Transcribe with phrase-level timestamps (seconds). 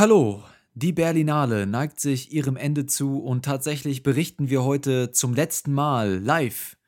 [0.00, 5.74] Hallo, die Berlinale neigt sich ihrem Ende zu und tatsächlich berichten wir heute zum letzten
[5.74, 6.78] Mal live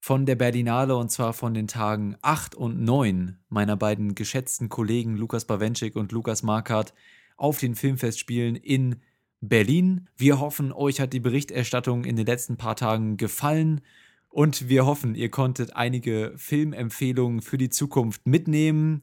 [0.00, 5.18] von der Berlinale und zwar von den Tagen 8 und 9 meiner beiden geschätzten Kollegen
[5.18, 6.94] Lukas Bawenschik und Lukas Markert
[7.36, 8.96] auf den Filmfestspielen in
[9.42, 10.08] Berlin.
[10.16, 13.82] Wir hoffen, euch hat die Berichterstattung in den letzten paar Tagen gefallen
[14.30, 19.02] und wir hoffen, ihr konntet einige Filmempfehlungen für die Zukunft mitnehmen.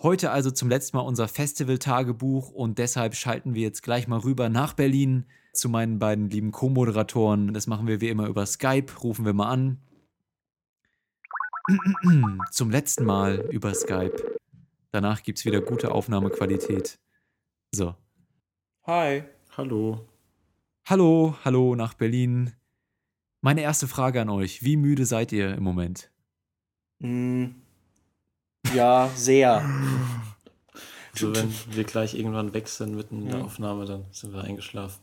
[0.00, 4.48] Heute also zum letzten Mal unser Festival-Tagebuch und deshalb schalten wir jetzt gleich mal rüber
[4.48, 7.52] nach Berlin zu meinen beiden lieben Co-Moderatoren.
[7.52, 9.82] Das machen wir wie immer über Skype, rufen wir mal an.
[12.52, 14.38] zum letzten Mal über Skype.
[14.92, 17.00] Danach gibt es wieder gute Aufnahmequalität.
[17.72, 17.96] So.
[18.84, 19.24] Hi.
[19.56, 20.08] Hallo.
[20.86, 22.52] Hallo, hallo nach Berlin.
[23.40, 24.62] Meine erste Frage an euch.
[24.62, 26.12] Wie müde seid ihr im Moment?
[27.00, 27.46] Mm,
[28.74, 29.62] ja, sehr.
[31.12, 35.00] Also wenn wir gleich irgendwann weg sind mitten in der Aufnahme, dann sind wir eingeschlafen.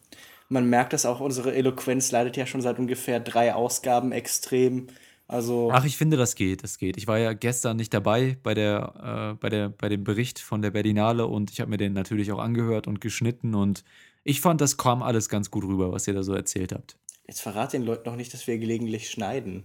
[0.48, 4.88] Man merkt das auch, unsere Eloquenz leidet ja schon seit ungefähr drei Ausgaben extrem.
[5.28, 5.72] Also.
[5.74, 6.98] Ach, ich finde, das geht, das geht.
[6.98, 10.62] Ich war ja gestern nicht dabei bei der, äh, bei der, bei dem Bericht von
[10.62, 13.84] der Berlinale und ich habe mir den natürlich auch angehört und geschnitten und
[14.24, 16.98] ich fand, das kam alles ganz gut rüber, was ihr da so erzählt habt.
[17.28, 19.64] Jetzt verrat den Leuten noch nicht, dass wir gelegentlich schneiden.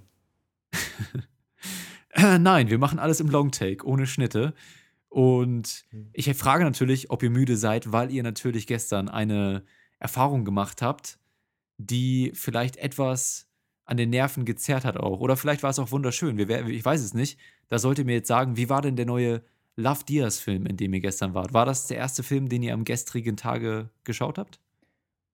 [2.10, 4.54] Äh, nein, wir machen alles im Longtake, ohne Schnitte.
[5.08, 9.64] Und ich frage natürlich, ob ihr müde seid, weil ihr natürlich gestern eine
[9.98, 11.18] Erfahrung gemacht habt,
[11.78, 13.48] die vielleicht etwas
[13.84, 15.18] an den Nerven gezerrt hat auch.
[15.18, 16.38] Oder vielleicht war es auch wunderschön.
[16.38, 17.38] Wir, ich weiß es nicht.
[17.68, 19.42] Da sollt ihr mir jetzt sagen, wie war denn der neue
[19.74, 21.52] Love Diaz-Film, in dem ihr gestern wart?
[21.52, 24.60] War das der erste Film, den ihr am gestrigen Tage geschaut habt?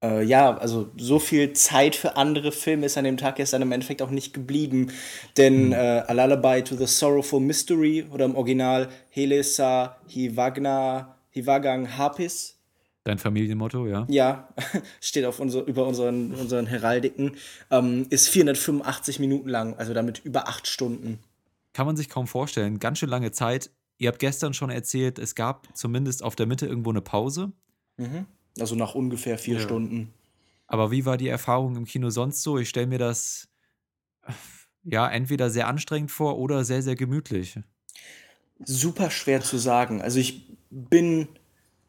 [0.07, 3.73] Äh, ja, also so viel Zeit für andere Filme ist an dem Tag gestern im
[3.73, 4.93] Endeffekt auch nicht geblieben.
[5.37, 5.73] Denn hm.
[5.73, 12.57] äh, A Lullaby to the Sorrowful Mystery oder im Original Helesa Hivagna Hivagang Hapis
[13.05, 14.05] Dein Familienmotto, ja?
[14.09, 14.49] Ja,
[15.01, 17.37] steht auf unser, über unseren, unseren Heraldiken.
[17.71, 21.21] Ähm, ist 485 Minuten lang, also damit über acht Stunden.
[21.73, 22.81] Kann man sich kaum vorstellen.
[22.81, 23.71] Ganz schön lange Zeit.
[23.99, 27.53] Ihr habt gestern schon erzählt, es gab zumindest auf der Mitte irgendwo eine Pause.
[27.97, 28.27] Mhm.
[28.59, 29.61] Also nach ungefähr vier ja.
[29.61, 30.13] Stunden.
[30.67, 32.59] Aber wie war die Erfahrung im Kino sonst so?
[32.59, 33.49] Ich stelle mir das
[34.85, 37.59] ja entweder sehr anstrengend vor oder sehr, sehr gemütlich.
[38.65, 40.01] Super schwer zu sagen.
[40.01, 41.29] Also ich bin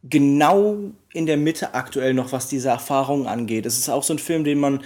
[0.03, 3.65] genau in der Mitte aktuell noch, was diese Erfahrung angeht.
[3.65, 4.83] Es ist auch so ein Film, den man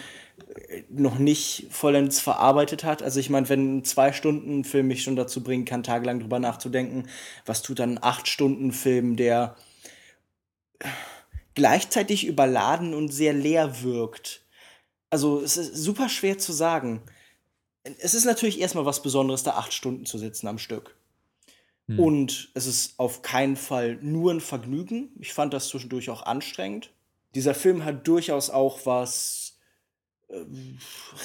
[0.67, 3.03] äh, noch nicht vollends verarbeitet hat.
[3.03, 6.39] Also ich meine, wenn ein zwei Stunden Film mich schon dazu bringen kann, tagelang drüber
[6.39, 7.07] nachzudenken,
[7.45, 9.55] was tut dann ein acht Stunden Film, der
[11.55, 14.45] gleichzeitig überladen und sehr leer wirkt.
[15.09, 17.01] Also es ist super schwer zu sagen.
[17.83, 20.95] Es ist natürlich erstmal was Besonderes, da acht Stunden zu sitzen am Stück.
[21.87, 21.99] Hm.
[21.99, 25.09] Und es ist auf keinen Fall nur ein Vergnügen.
[25.19, 26.91] Ich fand das zwischendurch auch anstrengend.
[27.35, 29.57] Dieser Film hat durchaus auch was
[30.29, 30.43] äh,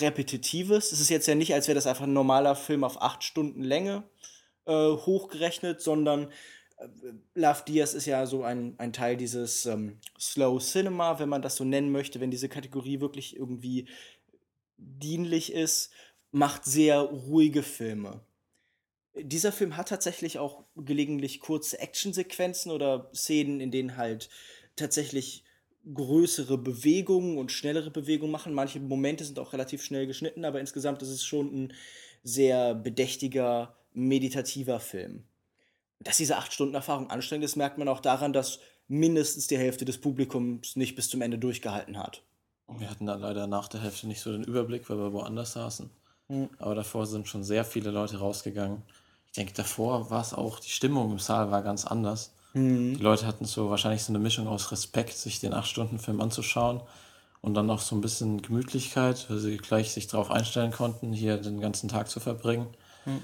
[0.00, 0.92] Repetitives.
[0.92, 3.62] Es ist jetzt ja nicht, als wäre das einfach ein normaler Film auf acht Stunden
[3.62, 4.04] Länge
[4.66, 6.32] äh, hochgerechnet, sondern
[7.34, 11.56] Love Diaz ist ja so ein, ein Teil dieses ähm, Slow Cinema, wenn man das
[11.56, 13.88] so nennen möchte, wenn diese Kategorie wirklich irgendwie
[14.76, 15.90] dienlich ist,
[16.32, 18.20] macht sehr ruhige Filme
[19.22, 24.28] dieser Film hat tatsächlich auch gelegentlich kurze Actionsequenzen oder Szenen, in denen halt
[24.76, 25.44] tatsächlich
[25.92, 28.52] größere Bewegungen und schnellere Bewegungen machen.
[28.52, 31.74] Manche Momente sind auch relativ schnell geschnitten, aber insgesamt ist es schon ein
[32.22, 35.24] sehr bedächtiger, meditativer Film.
[36.00, 39.84] Dass diese acht Stunden Erfahrung anstrengend ist, merkt man auch daran, dass mindestens die Hälfte
[39.84, 42.22] des Publikums nicht bis zum Ende durchgehalten hat.
[42.68, 45.90] Wir hatten da leider nach der Hälfte nicht so den Überblick, weil wir woanders saßen.
[46.28, 46.50] Mhm.
[46.58, 48.82] Aber davor sind schon sehr viele Leute rausgegangen
[49.36, 52.32] denke, davor war es auch, die Stimmung im Saal war ganz anders.
[52.54, 52.96] Mhm.
[52.96, 56.80] Die Leute hatten so wahrscheinlich so eine Mischung aus Respekt, sich den 8-Stunden-Film anzuschauen
[57.42, 61.36] und dann auch so ein bisschen Gemütlichkeit, weil sie gleich sich darauf einstellen konnten, hier
[61.36, 62.68] den ganzen Tag zu verbringen.
[63.04, 63.22] Mhm.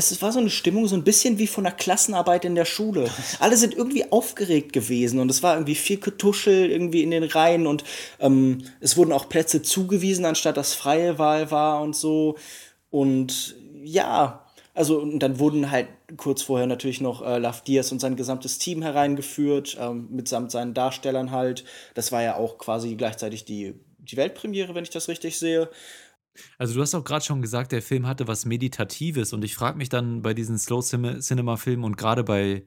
[0.00, 3.10] Es war so eine Stimmung, so ein bisschen wie von einer Klassenarbeit in der Schule.
[3.40, 7.66] Alle sind irgendwie aufgeregt gewesen und es war irgendwie viel Getuschel irgendwie in den Reihen
[7.66, 7.82] und
[8.20, 12.36] ähm, es wurden auch Plätze zugewiesen, anstatt dass freie Wahl war und so.
[12.90, 17.98] Und ja, also und dann wurden halt kurz vorher natürlich noch äh, Love Diaz und
[17.98, 21.64] sein gesamtes Team hereingeführt, ähm, mitsamt seinen Darstellern halt.
[21.94, 25.68] Das war ja auch quasi gleichzeitig die, die Weltpremiere, wenn ich das richtig sehe.
[26.58, 29.78] Also du hast auch gerade schon gesagt, der Film hatte was Meditatives und ich frage
[29.78, 32.64] mich dann bei diesen Slow Cinema-Filmen und gerade bei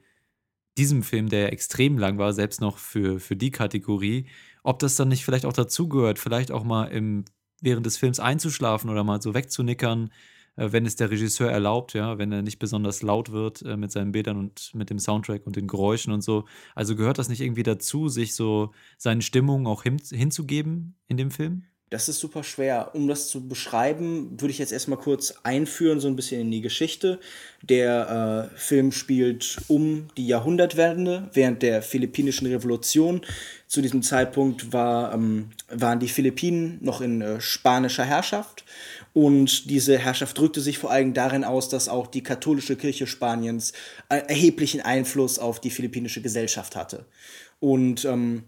[0.77, 4.27] diesem Film, der extrem lang war, selbst noch für, für die Kategorie,
[4.63, 7.25] ob das dann nicht vielleicht auch dazugehört, vielleicht auch mal im,
[7.61, 10.11] während des Films einzuschlafen oder mal so wegzunickern
[10.55, 13.91] äh, wenn es der Regisseur erlaubt, ja, wenn er nicht besonders laut wird äh, mit
[13.91, 16.45] seinen Bildern und mit dem Soundtrack und den Geräuschen und so.
[16.75, 21.31] Also gehört das nicht irgendwie dazu, sich so seinen Stimmungen auch hin, hinzugeben in dem
[21.31, 21.65] Film?
[21.91, 22.91] Das ist super schwer.
[22.95, 26.61] Um das zu beschreiben, würde ich jetzt erstmal kurz einführen, so ein bisschen in die
[26.61, 27.19] Geschichte.
[27.63, 33.19] Der äh, Film spielt um die Jahrhundertwende während der Philippinischen Revolution.
[33.67, 38.63] Zu diesem Zeitpunkt war, ähm, waren die Philippinen noch in äh, spanischer Herrschaft.
[39.11, 43.73] Und diese Herrschaft drückte sich vor allem darin aus, dass auch die katholische Kirche Spaniens
[44.07, 47.03] äh, erheblichen Einfluss auf die philippinische Gesellschaft hatte.
[47.59, 48.45] Und ähm,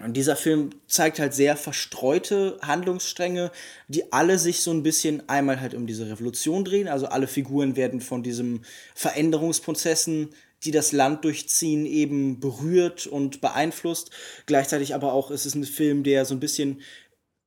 [0.00, 3.50] und dieser Film zeigt halt sehr verstreute Handlungsstränge,
[3.88, 6.86] die alle sich so ein bisschen einmal halt um diese Revolution drehen.
[6.86, 8.64] Also alle Figuren werden von diesen
[8.94, 10.28] Veränderungsprozessen,
[10.62, 14.10] die das Land durchziehen, eben berührt und beeinflusst.
[14.46, 16.80] Gleichzeitig aber auch ist es ein Film, der so ein bisschen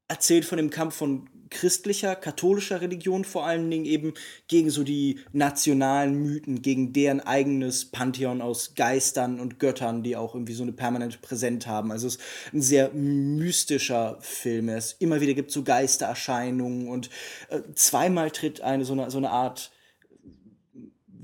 [0.09, 4.13] erzählt von dem Kampf von christlicher, katholischer Religion vor allen Dingen eben
[4.47, 10.33] gegen so die nationalen Mythen, gegen deren eigenes Pantheon aus Geistern und Göttern, die auch
[10.33, 11.91] irgendwie so eine permanente Präsenz haben.
[11.91, 12.21] Also es ist
[12.53, 14.69] ein sehr mystischer Film.
[14.69, 17.09] Es immer wieder gibt so Geistererscheinungen und
[17.49, 19.71] äh, zweimal tritt eine so eine, so eine Art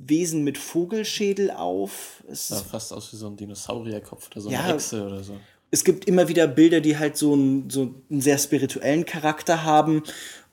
[0.09, 2.23] Wesen mit Vogelschädel auf.
[2.27, 5.37] Es ja, fast aus wie so ein Dinosaurierkopf oder so eine Echse oder so
[5.71, 10.03] es gibt immer wieder Bilder, die halt so einen, so einen sehr spirituellen Charakter haben.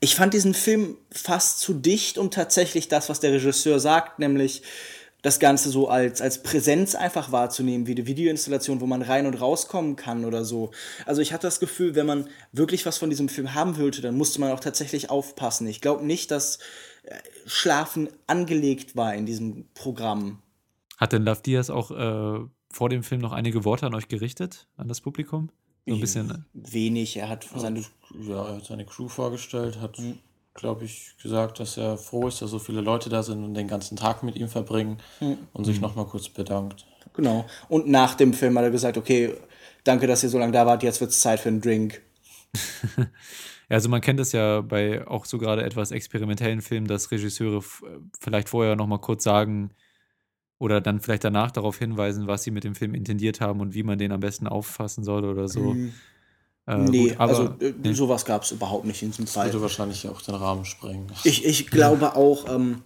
[0.01, 4.63] Ich fand diesen Film fast zu dicht, um tatsächlich das, was der Regisseur sagt, nämlich
[5.23, 9.41] das Ganze so als, als Präsenz einfach wahrzunehmen, wie eine Videoinstallation, wo man rein und
[9.41, 10.71] rauskommen kann oder so.
[11.07, 14.17] Also ich hatte das Gefühl, wenn man wirklich was von diesem Film haben wollte, dann
[14.17, 15.67] musste man auch tatsächlich aufpassen.
[15.67, 16.59] Ich glaube nicht, dass
[17.05, 17.17] äh,
[17.47, 20.43] Schlafen angelegt war in diesem Programm.
[20.99, 24.67] Hat denn Love Diaz auch äh, vor dem Film noch einige Worte an euch gerichtet,
[24.77, 25.51] an das Publikum?
[25.87, 26.31] So ein bisschen.
[26.31, 27.17] Äh, wenig.
[27.17, 27.81] Er hat seine,
[28.21, 29.99] ja, er hat seine Crew vorgestellt, hat,
[30.55, 33.69] glaube ich, gesagt, dass er froh ist, dass so viele Leute da sind und den
[33.69, 35.39] ganzen Tag mit ihm verbringen mhm.
[35.53, 35.83] und sich mhm.
[35.83, 36.87] nochmal kurz bedankt.
[37.13, 37.45] Genau.
[37.69, 39.35] Und nach dem Film hat er gesagt, okay,
[39.85, 42.03] danke, dass ihr so lange da wart, jetzt wird es Zeit für einen Drink.
[42.97, 43.07] ja,
[43.69, 47.63] also man kennt es ja bei auch so gerade etwas experimentellen Filmen, dass Regisseure
[48.21, 49.71] vielleicht vorher nochmal kurz sagen,
[50.59, 53.83] oder dann vielleicht danach darauf hinweisen, was sie mit dem Film intendiert haben und wie
[53.83, 55.75] man den am besten auffassen soll oder so.
[55.75, 55.93] Mhm.
[56.67, 57.93] Äh, nee, gut, aber, also äh, nee.
[57.93, 59.47] sowas gab es überhaupt nicht in diesem Fall.
[59.47, 61.07] Das würde wahrscheinlich auch den Rahmen sprengen.
[61.25, 62.83] Ich, ich glaube auch, ähm,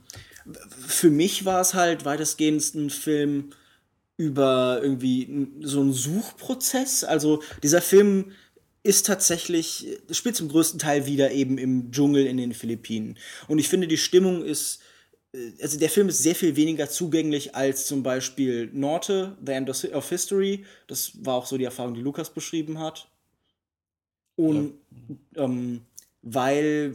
[0.86, 3.50] für mich war es halt weitestgehend ein Film
[4.16, 7.04] über irgendwie so einen Suchprozess.
[7.04, 8.32] Also dieser Film
[8.82, 13.16] ist tatsächlich, spielt zum größten Teil wieder eben im Dschungel in den Philippinen.
[13.46, 14.87] Und ich finde, die Stimmung ist äh,
[15.60, 20.08] also der Film ist sehr viel weniger zugänglich als zum Beispiel Norte, The End of
[20.08, 20.64] History.
[20.86, 23.08] Das war auch so die Erfahrung, die Lukas beschrieben hat.
[24.36, 24.74] Und
[25.34, 25.44] ja.
[25.44, 25.82] ähm,
[26.22, 26.94] weil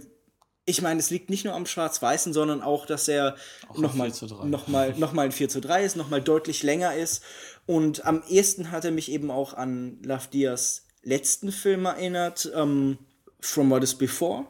[0.66, 3.36] ich meine, es liegt nicht nur am Schwarz-Weißen, sondern auch, dass er
[3.76, 4.12] nochmal
[4.46, 7.22] noch mal, noch mal ein 4 zu 3 ist, nochmal deutlich länger ist.
[7.66, 12.98] Und am ehesten hat er mich eben auch an Love Diaz letzten Film erinnert, ähm,
[13.42, 14.46] From What Is Before,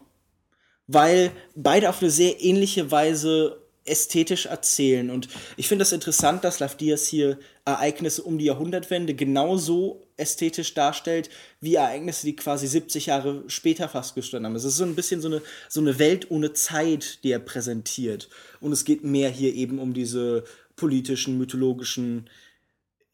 [0.86, 5.10] weil beide auf eine sehr ähnliche Weise ästhetisch erzählen.
[5.10, 5.28] Und
[5.58, 11.30] ich finde das interessant, dass Love Diaz hier Ereignisse um die Jahrhundertwende genauso ästhetisch darstellt,
[11.60, 14.56] wie Ereignisse, die quasi 70 Jahre später fast gestanden haben.
[14.56, 18.30] Es ist so ein bisschen so eine, so eine Welt ohne Zeit, die er präsentiert.
[18.62, 20.44] Und es geht mehr hier eben um diese
[20.76, 22.30] politischen, mythologischen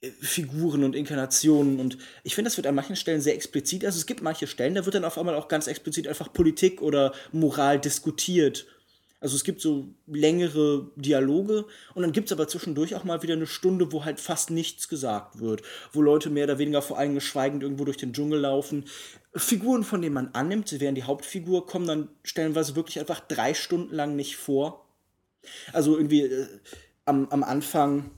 [0.01, 3.83] äh, Figuren und Inkarnationen und ich finde, das wird an manchen Stellen sehr explizit.
[3.83, 6.81] Also es gibt manche Stellen, da wird dann auf einmal auch ganz explizit einfach Politik
[6.81, 8.65] oder Moral diskutiert
[9.21, 13.33] also es gibt so längere Dialoge und dann gibt es aber zwischendurch auch mal wieder
[13.33, 15.61] eine Stunde, wo halt fast nichts gesagt wird,
[15.91, 18.85] wo Leute mehr oder weniger vor allem schweigend irgendwo durch den Dschungel laufen.
[19.35, 23.53] Figuren, von denen man annimmt, sie wären die Hauptfigur, kommen dann stellenweise wirklich einfach drei
[23.53, 24.85] Stunden lang nicht vor.
[25.73, 26.47] Also irgendwie äh,
[27.05, 28.11] am, am Anfang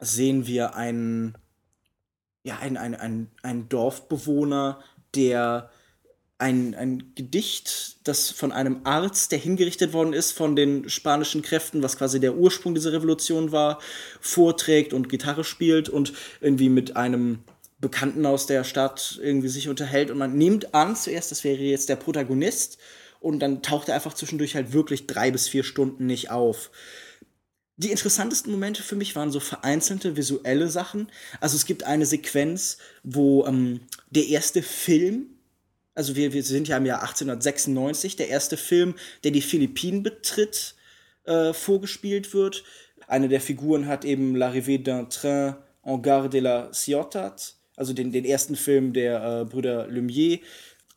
[0.00, 1.36] sehen wir einen,
[2.44, 4.80] ja, einen, einen, einen, einen Dorfbewohner,
[5.14, 5.70] der
[6.38, 11.82] ein, ein Gedicht, das von einem Arzt, der hingerichtet worden ist von den spanischen Kräften,
[11.82, 13.80] was quasi der Ursprung dieser Revolution war,
[14.20, 17.40] vorträgt und Gitarre spielt und irgendwie mit einem
[17.80, 21.88] Bekannten aus der Stadt irgendwie sich unterhält und man nimmt an, zuerst, das wäre jetzt
[21.88, 22.78] der Protagonist
[23.20, 26.70] und dann taucht er einfach zwischendurch halt wirklich drei bis vier Stunden nicht auf.
[27.76, 31.10] Die interessantesten Momente für mich waren so vereinzelte visuelle Sachen.
[31.40, 33.80] Also es gibt eine Sequenz, wo ähm,
[34.10, 35.37] der erste Film
[35.98, 40.76] also wir, wir sind ja im Jahr 1896, der erste Film, der die Philippinen betritt,
[41.24, 42.62] äh, vorgespielt wird.
[43.08, 48.12] Eine der Figuren hat eben L'arrivée d'un train en gare de la Ciutat, also den,
[48.12, 50.38] den ersten Film der äh, Brüder Lumière,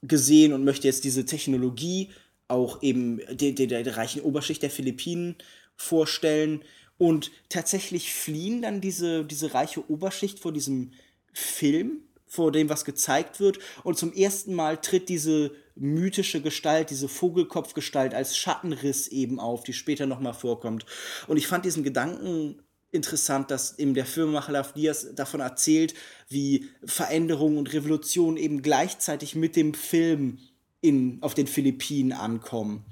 [0.04, 2.12] gesehen und möchte jetzt diese Technologie
[2.48, 5.36] auch eben der, der, der reichen Oberschicht der Philippinen
[5.76, 6.62] vorstellen.
[7.00, 10.92] Und tatsächlich fliehen dann diese, diese reiche Oberschicht vor diesem
[11.34, 13.60] Film, vor dem, was gezeigt wird.
[13.84, 19.74] Und zum ersten Mal tritt diese mythische Gestalt, diese Vogelkopfgestalt als Schattenriss eben auf, die
[19.74, 20.86] später nochmal vorkommt.
[21.28, 25.94] Und ich fand diesen Gedanken interessant, dass eben der Filmemacher Love Diaz davon erzählt,
[26.30, 30.38] wie Veränderungen und Revolutionen eben gleichzeitig mit dem Film
[30.80, 32.86] in, auf den Philippinen ankommen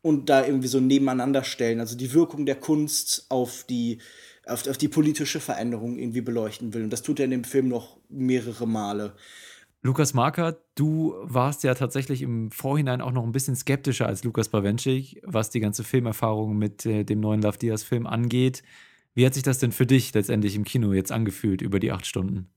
[0.00, 3.98] und da irgendwie so nebeneinander stellen, also die Wirkung der Kunst auf die,
[4.46, 6.84] auf, auf die politische Veränderung irgendwie beleuchten will.
[6.84, 9.14] Und das tut er in dem Film noch mehrere Male.
[9.82, 14.48] Lukas Marker, du warst ja tatsächlich im Vorhinein auch noch ein bisschen skeptischer als Lukas
[14.48, 18.62] Bawenschik, was die ganze Filmerfahrung mit äh, dem neuen Love Diaz Film angeht.
[19.14, 22.06] Wie hat sich das denn für dich letztendlich im Kino jetzt angefühlt über die acht
[22.06, 22.50] Stunden?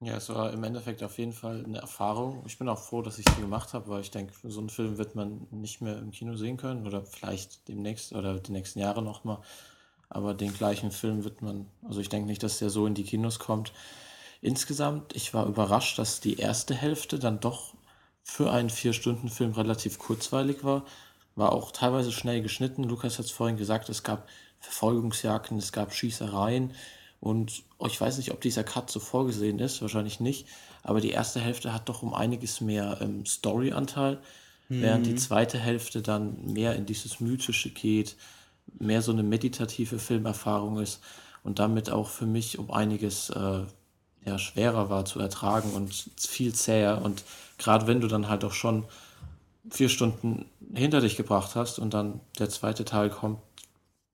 [0.00, 2.42] Ja, es war im Endeffekt auf jeden Fall eine Erfahrung.
[2.46, 4.98] Ich bin auch froh, dass ich sie gemacht habe, weil ich denke, so einen Film
[4.98, 9.02] wird man nicht mehr im Kino sehen können oder vielleicht demnächst oder die nächsten Jahre
[9.02, 9.38] nochmal.
[10.10, 13.04] Aber den gleichen Film wird man, also ich denke nicht, dass der so in die
[13.04, 13.72] Kinos kommt.
[14.46, 17.74] Insgesamt, ich war überrascht, dass die erste Hälfte dann doch
[18.22, 20.84] für einen Vier-Stunden-Film relativ kurzweilig war.
[21.34, 22.84] War auch teilweise schnell geschnitten.
[22.84, 24.28] Lukas hat es vorhin gesagt, es gab
[24.60, 26.70] Verfolgungsjagden, es gab Schießereien.
[27.18, 30.46] Und ich weiß nicht, ob dieser Cut so vorgesehen ist, wahrscheinlich nicht.
[30.84, 34.20] Aber die erste Hälfte hat doch um einiges mehr ähm, Story-Anteil,
[34.68, 34.80] mhm.
[34.80, 38.14] während die zweite Hälfte dann mehr in dieses Mythische geht,
[38.78, 41.00] mehr so eine meditative Filmerfahrung ist
[41.42, 43.64] und damit auch für mich um einiges äh,
[44.26, 47.00] ja, schwerer war zu ertragen und viel zäher.
[47.02, 47.24] Und
[47.58, 48.84] gerade wenn du dann halt auch schon
[49.70, 53.38] vier Stunden hinter dich gebracht hast und dann der zweite Teil kommt,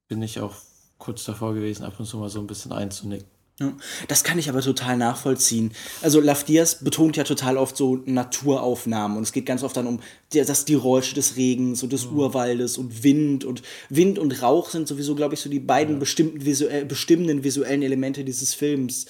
[0.09, 0.54] bin ich auch
[0.99, 3.26] kurz davor gewesen, ab und zu mal so ein bisschen einzunicken.
[3.61, 3.73] Ja,
[4.09, 5.73] das kann ich aber total nachvollziehen.
[6.00, 9.87] Also Laf Diaz betont ja total oft so Naturaufnahmen und es geht ganz oft dann
[9.87, 10.00] um
[10.33, 12.19] die, das Geräusche des Regens und des mhm.
[12.19, 16.00] Urwaldes und Wind und Wind und Rauch sind sowieso, glaube ich, so die beiden ja.
[16.00, 19.07] bestimmten visuell, bestimmenden visuellen Elemente dieses Films.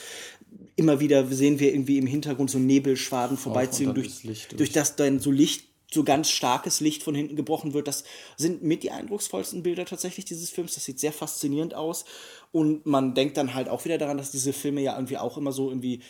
[0.77, 4.49] Immer wieder sehen wir irgendwie im Hintergrund so Nebelschwaden vorbeiziehen, durch, durch.
[4.49, 7.87] durch das dann so Licht so ganz starkes Licht von hinten gebrochen wird.
[7.87, 8.05] Das
[8.37, 10.75] sind mit die eindrucksvollsten Bilder tatsächlich dieses Films.
[10.75, 12.05] Das sieht sehr faszinierend aus.
[12.51, 15.53] Und man denkt dann halt auch wieder daran, dass diese Filme ja irgendwie auch immer
[15.53, 16.03] so irgendwie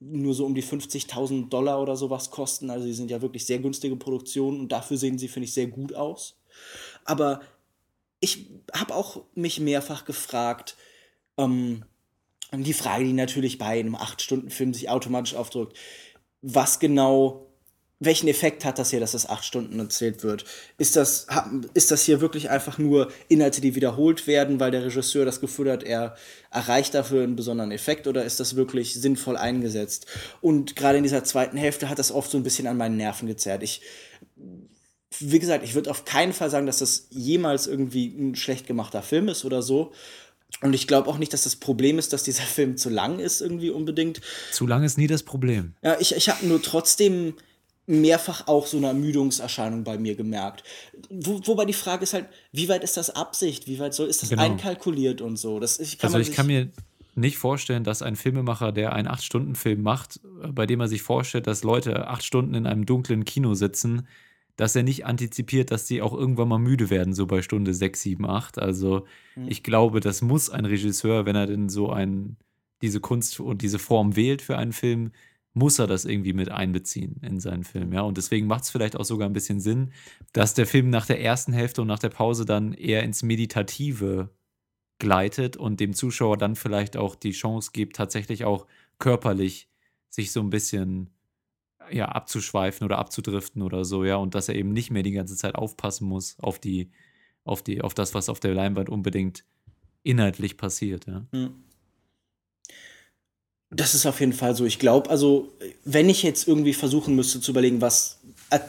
[0.00, 2.70] nur so um die 50.000 Dollar oder sowas kosten.
[2.70, 5.68] Also die sind ja wirklich sehr günstige Produktionen und dafür sehen sie, finde ich, sehr
[5.68, 6.36] gut aus.
[7.04, 7.40] Aber
[8.20, 10.76] ich habe auch mich mehrfach gefragt,
[11.38, 11.84] ähm,
[12.52, 15.76] die Frage, die natürlich bei einem 8-Stunden-Film sich automatisch aufdrückt,
[16.42, 17.52] was genau
[18.04, 20.44] welchen Effekt hat das hier, dass das acht Stunden erzählt wird?
[20.76, 21.26] Ist das,
[21.74, 25.70] ist das hier wirklich einfach nur Inhalte, die wiederholt werden, weil der Regisseur das Gefühl
[25.70, 26.16] hat, er
[26.50, 30.06] erreicht dafür einen besonderen Effekt oder ist das wirklich sinnvoll eingesetzt?
[30.40, 33.28] Und gerade in dieser zweiten Hälfte hat das oft so ein bisschen an meinen Nerven
[33.28, 33.62] gezerrt.
[33.62, 33.82] Ich,
[35.20, 39.02] wie gesagt, ich würde auf keinen Fall sagen, dass das jemals irgendwie ein schlecht gemachter
[39.02, 39.92] Film ist oder so.
[40.60, 43.40] Und ich glaube auch nicht, dass das Problem ist, dass dieser Film zu lang ist,
[43.40, 44.20] irgendwie unbedingt.
[44.52, 45.74] Zu lang ist nie das Problem.
[45.82, 47.34] Ja, ich, ich habe nur trotzdem
[47.86, 50.62] mehrfach auch so eine Ermüdungserscheinung bei mir gemerkt.
[51.10, 53.66] Wo, wobei die Frage ist halt, wie weit ist das Absicht?
[53.66, 54.42] Wie weit soll, ist das genau.
[54.42, 55.58] einkalkuliert und so?
[55.58, 56.70] Das, ich kann also ich kann mir
[57.14, 61.62] nicht vorstellen, dass ein Filmemacher, der einen 8-Stunden-Film macht, bei dem er sich vorstellt, dass
[61.62, 64.06] Leute acht Stunden in einem dunklen Kino sitzen,
[64.56, 68.02] dass er nicht antizipiert, dass sie auch irgendwann mal müde werden, so bei Stunde 6,
[68.02, 68.58] 7, 8.
[68.58, 69.48] Also mhm.
[69.48, 72.36] ich glaube, das muss ein Regisseur, wenn er denn so ein,
[72.82, 75.12] diese Kunst und diese Form wählt für einen Film,
[75.54, 77.92] muss er das irgendwie mit einbeziehen in seinen Film.
[77.92, 78.02] Ja?
[78.02, 79.92] Und deswegen macht es vielleicht auch sogar ein bisschen Sinn,
[80.32, 84.30] dass der Film nach der ersten Hälfte und nach der Pause dann eher ins Meditative
[84.98, 88.66] gleitet und dem Zuschauer dann vielleicht auch die Chance gibt, tatsächlich auch
[88.98, 89.68] körperlich
[90.08, 91.10] sich so ein bisschen
[91.90, 95.36] ja, abzuschweifen oder abzudriften oder so, ja, und dass er eben nicht mehr die ganze
[95.36, 96.90] Zeit aufpassen muss auf die,
[97.44, 99.44] auf die, auf das, was auf der Leinwand unbedingt
[100.02, 101.26] inhaltlich passiert, ja.
[101.32, 101.54] Mhm.
[103.74, 104.66] Das ist auf jeden Fall so.
[104.66, 105.50] Ich glaube, also,
[105.86, 108.20] wenn ich jetzt irgendwie versuchen müsste zu überlegen, was,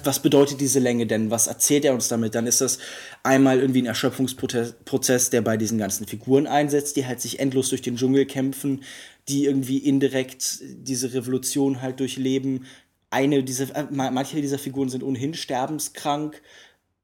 [0.06, 1.30] was bedeutet diese Länge denn?
[1.30, 2.36] Was erzählt er uns damit?
[2.36, 2.80] Dann ist das
[3.22, 7.82] einmal irgendwie ein Erschöpfungsprozess, der bei diesen ganzen Figuren einsetzt, die halt sich endlos durch
[7.82, 8.82] den Dschungel kämpfen,
[9.28, 12.66] die irgendwie indirekt diese Revolution halt durchleben.
[13.14, 16.42] Eine dieser, äh, manche dieser Figuren sind ohnehin sterbenskrank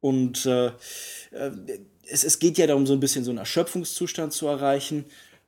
[0.01, 1.51] und äh, äh,
[2.09, 5.05] es, es geht ja darum, so ein bisschen so einen Erschöpfungszustand zu erreichen.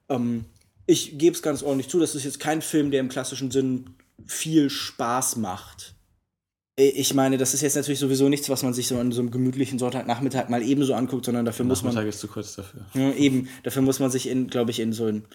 [0.07, 0.45] Ähm,
[0.85, 3.95] ich gebe es ganz ordentlich zu, das ist jetzt kein Film, der im klassischen Sinn
[4.27, 5.95] viel Spaß macht.
[6.75, 9.31] Ich meine, das ist jetzt natürlich sowieso nichts, was man sich so an so einem
[9.31, 11.95] gemütlichen Sonntagnachmittag mal ebenso anguckt, sondern dafür muss man.
[11.95, 12.85] Nachmittag ist zu kurz dafür.
[12.93, 15.25] Ja, eben, dafür muss man sich in, glaube ich, in so ein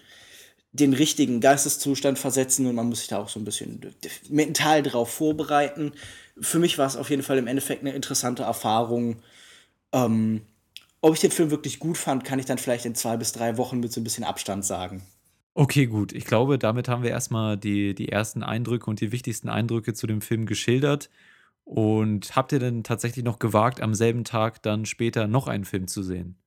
[0.71, 3.81] den richtigen Geisteszustand versetzen und man muss sich da auch so ein bisschen
[4.29, 5.93] mental drauf vorbereiten.
[6.39, 9.17] Für mich war es auf jeden Fall im Endeffekt eine interessante Erfahrung.
[9.91, 10.41] Ähm,
[11.01, 13.57] ob ich den Film wirklich gut fand, kann ich dann vielleicht in zwei bis drei
[13.57, 15.03] Wochen mit so ein bisschen Abstand sagen.
[15.53, 16.13] Okay, gut.
[16.13, 20.05] Ich glaube, damit haben wir erstmal die, die ersten Eindrücke und die wichtigsten Eindrücke zu
[20.05, 21.09] dem Film geschildert.
[21.63, 25.87] Und habt ihr denn tatsächlich noch gewagt, am selben Tag dann später noch einen Film
[25.87, 26.37] zu sehen?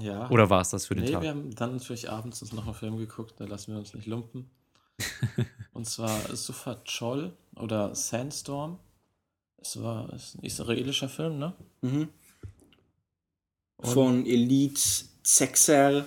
[0.00, 0.28] Ja.
[0.30, 1.22] Oder war es das für den nee, Tag?
[1.22, 4.06] wir haben dann natürlich abends uns noch einen Film geguckt, da lassen wir uns nicht
[4.06, 4.50] lumpen.
[5.72, 8.78] Und zwar Sufa Chol oder Sandstorm.
[9.58, 11.52] Es war ist ein israelischer Film, ne?
[11.82, 12.08] Mhm.
[13.80, 14.80] Von Elite
[15.22, 16.06] Sexer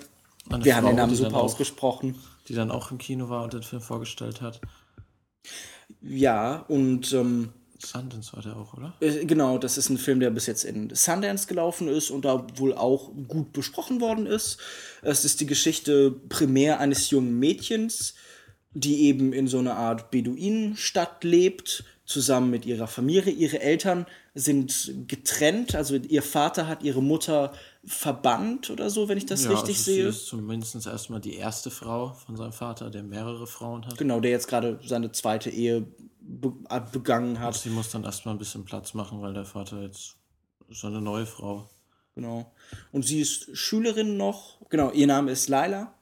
[0.50, 2.16] wir Frau, haben den Namen super auch, ausgesprochen.
[2.48, 4.60] Die dann auch im Kino war und den Film vorgestellt hat.
[6.02, 7.14] Ja, und.
[7.14, 8.94] Ähm, Sundance war der auch, oder?
[9.00, 12.46] Äh, genau, das ist ein Film, der bis jetzt in Sundance gelaufen ist und da
[12.56, 14.58] wohl auch gut besprochen worden ist.
[15.02, 18.16] Es ist die Geschichte primär eines jungen Mädchens,
[18.74, 23.32] die eben in so einer Art Beduinenstadt lebt, zusammen mit ihrer Familie.
[23.32, 27.54] Ihre Eltern sind getrennt, also ihr Vater hat ihre Mutter
[27.86, 30.04] verbannt oder so, wenn ich das ja, richtig also sehe.
[30.04, 33.98] Sie ist zumindest erstmal die erste Frau von seinem Vater, der mehrere Frauen hat.
[33.98, 35.86] Genau, der jetzt gerade seine zweite Ehe
[36.30, 36.54] be
[36.92, 37.56] begangen hat.
[37.56, 40.16] Und sie muss dann erstmal ein bisschen Platz machen, weil der Vater jetzt
[40.70, 41.70] so eine neue Frau.
[42.16, 42.52] Genau.
[42.92, 44.60] Und sie ist Schülerin noch.
[44.70, 45.94] Genau, ihr Name ist Laila.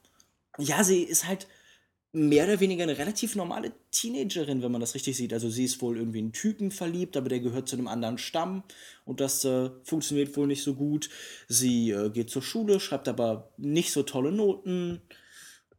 [0.58, 1.48] Ja, sie ist halt
[2.12, 5.34] mehr oder weniger eine relativ normale Teenagerin, wenn man das richtig sieht.
[5.34, 8.64] Also sie ist wohl irgendwie in Typen verliebt, aber der gehört zu einem anderen Stamm
[9.06, 11.10] und das äh, funktioniert wohl nicht so gut.
[11.48, 15.02] Sie äh, geht zur Schule, schreibt aber nicht so tolle Noten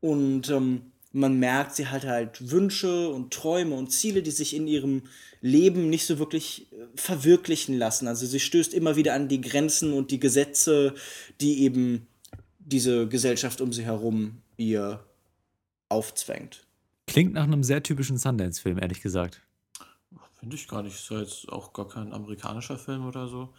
[0.00, 4.66] und ähm, man merkt, sie hat halt Wünsche und Träume und Ziele, die sich in
[4.66, 5.02] ihrem
[5.40, 8.08] Leben nicht so wirklich äh, verwirklichen lassen.
[8.08, 10.94] Also sie stößt immer wieder an die Grenzen und die Gesetze,
[11.40, 12.06] die eben
[12.58, 15.04] diese Gesellschaft um sie herum ihr
[15.88, 16.66] aufzwängt.
[17.06, 19.40] Klingt nach einem sehr typischen Sundance-Film, ehrlich gesagt.
[20.38, 20.94] Finde ich gar nicht.
[20.94, 23.54] Ist ja jetzt auch gar kein amerikanischer Film oder so.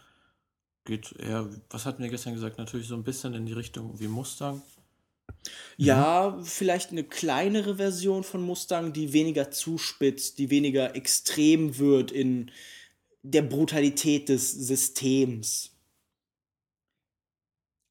[0.84, 4.08] Geht eher, was hat mir gestern gesagt, natürlich so ein bisschen in die Richtung wie
[4.08, 4.62] Mustang.
[5.76, 6.44] Ja, mhm.
[6.44, 12.50] vielleicht eine kleinere Version von Mustang, die weniger zuspitzt, die weniger extrem wird in
[13.22, 15.70] der Brutalität des Systems.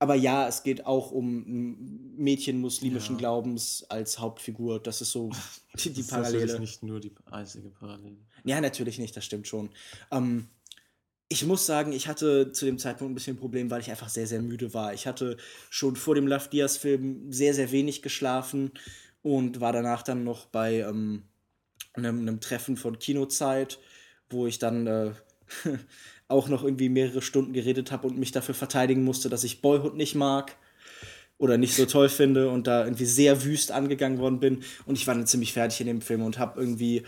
[0.02, 3.20] Aber ja, es geht auch um ein Mädchen muslimischen ja.
[3.20, 4.80] Glaubens als Hauptfigur.
[4.80, 5.30] Das ist so
[5.84, 6.46] die, die Parallele.
[6.46, 8.18] Das ist nicht nur die einzige Parallele.
[8.46, 9.70] Ja, natürlich nicht, das stimmt schon.
[10.10, 10.48] Ähm,
[11.32, 14.10] ich muss sagen, ich hatte zu dem Zeitpunkt ein bisschen ein Problem, weil ich einfach
[14.10, 14.96] sehr, sehr müde war.
[14.96, 15.38] Ich hatte
[15.70, 18.72] schon vor dem Love Diaz-Film sehr, sehr wenig geschlafen
[19.22, 21.24] und war danach dann noch bei ähm,
[21.94, 23.78] einem, einem, Treffen von Kinozeit,
[24.32, 25.12] wo ich dann äh,
[26.28, 29.96] auch noch irgendwie mehrere Stunden geredet habe und mich dafür verteidigen musste, dass ich Boyhood
[29.96, 30.56] nicht mag
[31.38, 34.64] oder nicht so toll finde und da irgendwie sehr wüst angegangen worden bin.
[34.88, 37.04] Und ich war dann ziemlich fertig in dem Film und habe irgendwie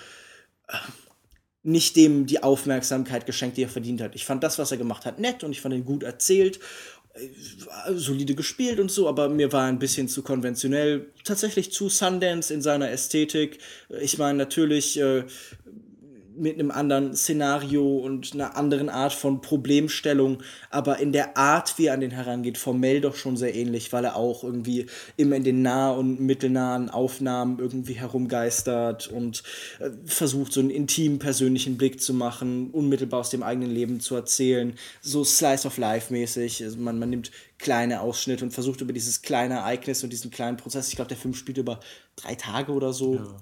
[1.64, 4.16] nicht dem die Aufmerksamkeit geschenkt, die er verdient hat.
[4.16, 6.60] Ich fand das, was er gemacht hat, nett und ich fand ihn gut erzählt,
[7.14, 12.54] äh, solide gespielt und so, aber mir war ein bisschen zu konventionell, tatsächlich zu Sundance
[12.54, 13.60] in seiner Ästhetik.
[14.02, 15.24] Ich meine, natürlich äh,
[16.42, 21.86] mit einem anderen Szenario und einer anderen Art von Problemstellung, aber in der Art, wie
[21.86, 25.44] er an den herangeht, formell doch schon sehr ähnlich, weil er auch irgendwie immer in
[25.44, 29.44] den nah- und mittelnahen Aufnahmen irgendwie herumgeistert und
[29.80, 34.16] äh, versucht, so einen intimen, persönlichen Blick zu machen, unmittelbar aus dem eigenen Leben zu
[34.16, 36.64] erzählen, so Slice of Life mäßig.
[36.64, 40.58] Also man, man nimmt kleine Ausschnitte und versucht über dieses kleine Ereignis und diesen kleinen
[40.58, 41.80] Prozess, ich glaube, der Film spielt über
[42.16, 43.16] drei Tage oder so.
[43.16, 43.36] Ja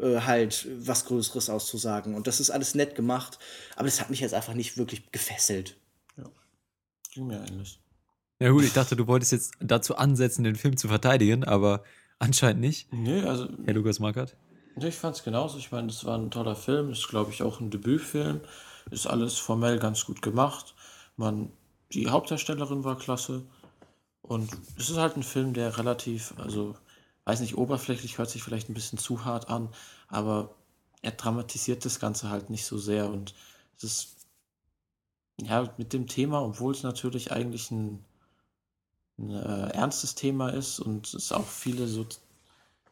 [0.00, 2.14] äh, halt was Größeres auszusagen.
[2.14, 3.38] Und das ist alles nett gemacht,
[3.76, 5.76] aber das hat mich jetzt einfach nicht wirklich gefesselt.
[6.16, 6.24] Ja,
[7.12, 7.80] ging mir ähnlich.
[8.38, 11.84] Ja gut, ich dachte, du wolltest jetzt dazu ansetzen, den Film zu verteidigen, aber
[12.18, 12.90] anscheinend nicht.
[12.92, 13.48] Nee, also...
[13.66, 14.36] Herr Lukas Markert?
[14.76, 15.58] Nee, ich fand es genauso.
[15.58, 18.40] Ich meine, es war ein toller Film, ist, glaube ich, auch ein Debütfilm.
[18.90, 20.74] Ist alles formell ganz gut gemacht.
[21.16, 21.52] Man,
[21.92, 23.42] die Hauptdarstellerin war klasse.
[24.22, 26.76] Und es ist halt ein Film, der relativ, also
[27.30, 29.68] weiß nicht, oberflächlich hört sich vielleicht ein bisschen zu hart an,
[30.08, 30.52] aber
[31.00, 33.34] er dramatisiert das Ganze halt nicht so sehr und
[33.80, 34.16] ist
[35.40, 38.04] ja mit dem Thema, obwohl es natürlich eigentlich ein,
[39.16, 42.04] ein äh, ernstes Thema ist und es auch viele so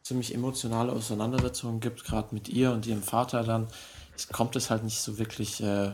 [0.03, 3.67] ziemlich emotionale Auseinandersetzungen gibt, gerade mit ihr und ihrem Vater dann,
[4.15, 5.91] es kommt es halt nicht so wirklich äh,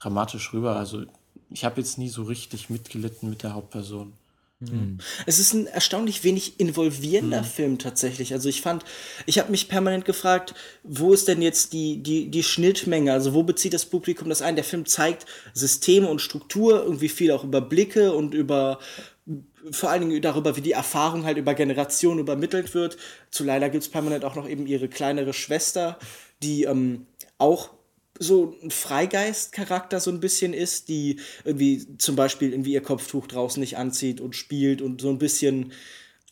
[0.00, 0.76] dramatisch rüber.
[0.76, 1.04] Also
[1.50, 4.14] ich habe jetzt nie so richtig mitgelitten mit der Hauptperson.
[4.60, 4.98] Mhm.
[5.26, 7.46] Es ist ein erstaunlich wenig involvierender mhm.
[7.46, 8.32] Film tatsächlich.
[8.32, 8.84] Also ich fand,
[9.26, 13.12] ich habe mich permanent gefragt, wo ist denn jetzt die, die, die Schnittmenge?
[13.12, 14.56] Also wo bezieht das Publikum das ein?
[14.56, 18.80] Der Film zeigt Systeme und Struktur, irgendwie viel auch über Blicke und über
[19.70, 22.96] vor allen Dingen darüber, wie die Erfahrung halt über Generationen übermittelt wird.
[23.30, 25.98] Zu Leila gibt es permanent auch noch eben ihre kleinere Schwester,
[26.42, 27.70] die ähm, auch
[28.18, 33.60] so ein Freigeist-Charakter so ein bisschen ist, die irgendwie zum Beispiel irgendwie ihr Kopftuch draußen
[33.60, 35.72] nicht anzieht und spielt und so ein bisschen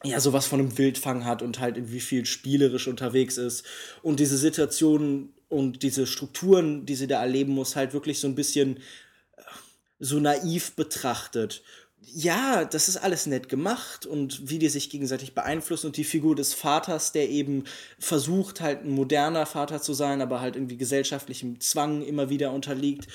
[0.04, 3.64] ja sowas von einem Wildfang hat und halt irgendwie viel spielerisch unterwegs ist.
[4.02, 8.34] Und diese Situationen und diese Strukturen, die sie da erleben muss, halt wirklich so ein
[8.34, 8.78] bisschen
[9.36, 9.42] äh,
[9.98, 11.62] so naiv betrachtet
[12.08, 16.36] ja, das ist alles nett gemacht und wie die sich gegenseitig beeinflussen und die Figur
[16.36, 17.64] des Vaters, der eben
[17.98, 23.08] versucht, halt ein moderner Vater zu sein, aber halt irgendwie gesellschaftlichem Zwang immer wieder unterliegt.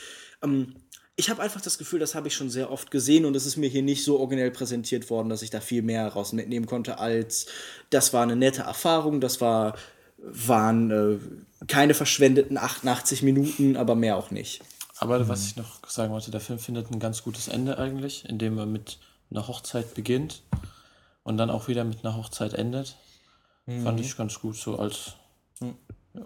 [0.44, 0.76] Ähm,
[1.16, 3.58] ich habe einfach das Gefühl, das habe ich schon sehr oft gesehen und es ist
[3.58, 7.00] mir hier nicht so originell präsentiert worden, dass ich da viel mehr raus mitnehmen konnte,
[7.00, 7.46] als
[7.90, 9.78] das war eine nette Erfahrung, das war,
[10.18, 14.62] waren äh, keine verschwendeten 88 Minuten, aber mehr auch nicht.
[15.02, 15.28] Aber mhm.
[15.28, 18.68] was ich noch sagen wollte, der Film findet ein ganz gutes Ende eigentlich, indem er
[18.68, 19.00] mit
[19.32, 20.44] einer Hochzeit beginnt
[21.24, 22.96] und dann auch wieder mit einer Hochzeit endet.
[23.66, 23.84] Mhm.
[23.84, 25.14] Fand ich ganz gut so als.
[25.60, 25.74] Mhm.
[26.14, 26.22] Ja.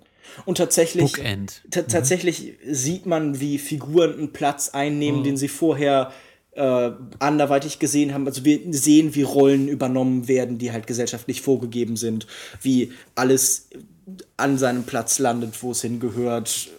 [0.46, 1.48] Und tatsächlich, mhm.
[1.72, 5.24] tatsächlich sieht man, wie Figuren einen Platz einnehmen, mhm.
[5.24, 6.12] den sie vorher
[6.52, 8.28] äh, anderweitig gesehen haben.
[8.28, 12.28] Also wir sehen, wie Rollen übernommen werden, die halt gesellschaftlich vorgegeben sind,
[12.62, 13.70] wie alles
[14.36, 16.70] an seinem Platz landet, wo es hingehört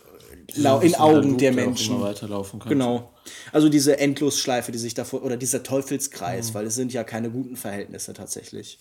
[0.54, 2.00] ja, in Augen der Menschen.
[2.00, 2.68] weiterlaufen kann.
[2.68, 3.12] Genau.
[3.52, 6.54] Also diese Endlosschleife, die sich davor, oder dieser Teufelskreis, mhm.
[6.54, 8.78] weil es sind ja keine guten Verhältnisse tatsächlich.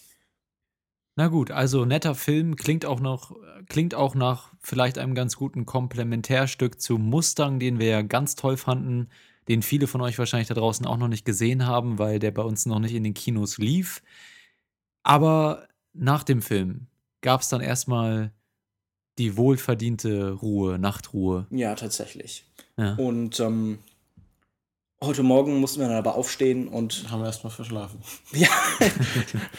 [1.17, 3.33] Na gut, also netter Film, klingt auch noch,
[3.69, 8.57] klingt auch nach vielleicht einem ganz guten Komplementärstück zu Mustang, den wir ja ganz toll
[8.57, 9.07] fanden,
[9.47, 12.41] den viele von euch wahrscheinlich da draußen auch noch nicht gesehen haben, weil der bei
[12.41, 14.01] uns noch nicht in den Kinos lief.
[15.03, 16.87] Aber nach dem Film
[17.21, 18.33] gab es dann erstmal
[19.17, 21.47] die wohlverdiente Ruhe, Nachtruhe.
[21.49, 22.45] Ja, tatsächlich.
[22.77, 22.95] Ja.
[22.95, 23.79] Und ähm,
[25.01, 27.09] heute Morgen mussten wir dann aber aufstehen und.
[27.09, 27.99] Haben wir erstmal verschlafen.
[28.33, 28.49] Ja,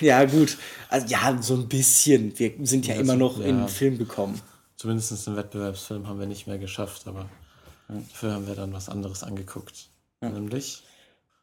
[0.00, 0.58] ja, gut.
[0.88, 2.38] Also, ja, so ein bisschen.
[2.38, 4.40] Wir sind ja, ja immer noch ja, in den Film gekommen.
[4.76, 7.30] Zumindest einen Wettbewerbsfilm haben wir nicht mehr geschafft, aber
[7.88, 9.88] dafür haben wir dann was anderes angeguckt.
[10.20, 10.82] Nämlich.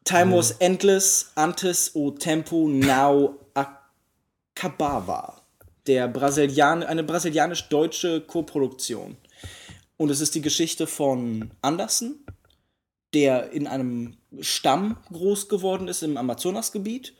[0.04, 5.43] Time was endless, antes o tempo now acabava
[5.86, 9.16] der Brasilian eine brasilianisch-deutsche Koproduktion.
[9.96, 12.26] Und es ist die Geschichte von Andersen,
[13.12, 17.14] der in einem Stamm groß geworden ist im Amazonasgebiet,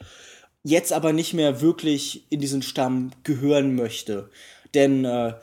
[0.65, 4.31] jetzt aber nicht mehr wirklich in diesen Stamm gehören möchte.
[4.73, 5.35] Denn äh,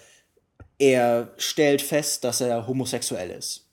[0.78, 3.71] er stellt fest, dass er homosexuell ist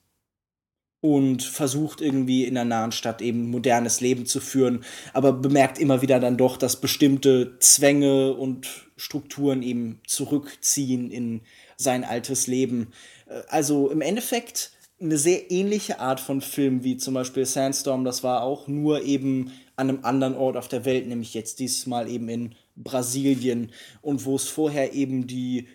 [1.01, 6.03] und versucht irgendwie in der nahen Stadt eben modernes Leben zu führen, aber bemerkt immer
[6.03, 11.43] wieder dann doch, dass bestimmte Zwänge und Strukturen eben zurückziehen in
[11.77, 12.89] sein altes Leben.
[13.27, 18.25] Äh, also im Endeffekt eine sehr ähnliche Art von Film wie zum Beispiel Sandstorm, das
[18.25, 22.29] war auch nur eben an einem anderen Ort auf der Welt, nämlich jetzt diesmal eben
[22.29, 23.71] in Brasilien
[24.03, 25.69] und wo es vorher eben die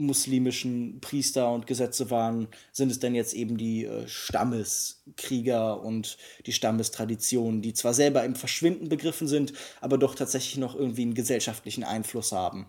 [0.00, 6.52] muslimischen Priester und Gesetze waren, sind es denn jetzt eben die äh, Stammeskrieger und die
[6.52, 11.84] Stammestraditionen, die zwar selber im Verschwinden begriffen sind, aber doch tatsächlich noch irgendwie einen gesellschaftlichen
[11.84, 12.66] Einfluss haben.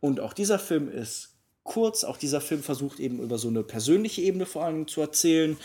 [0.00, 4.22] Und auch dieser Film ist kurz, auch dieser Film versucht eben über so eine persönliche
[4.22, 5.56] Ebene vor allem zu erzählen.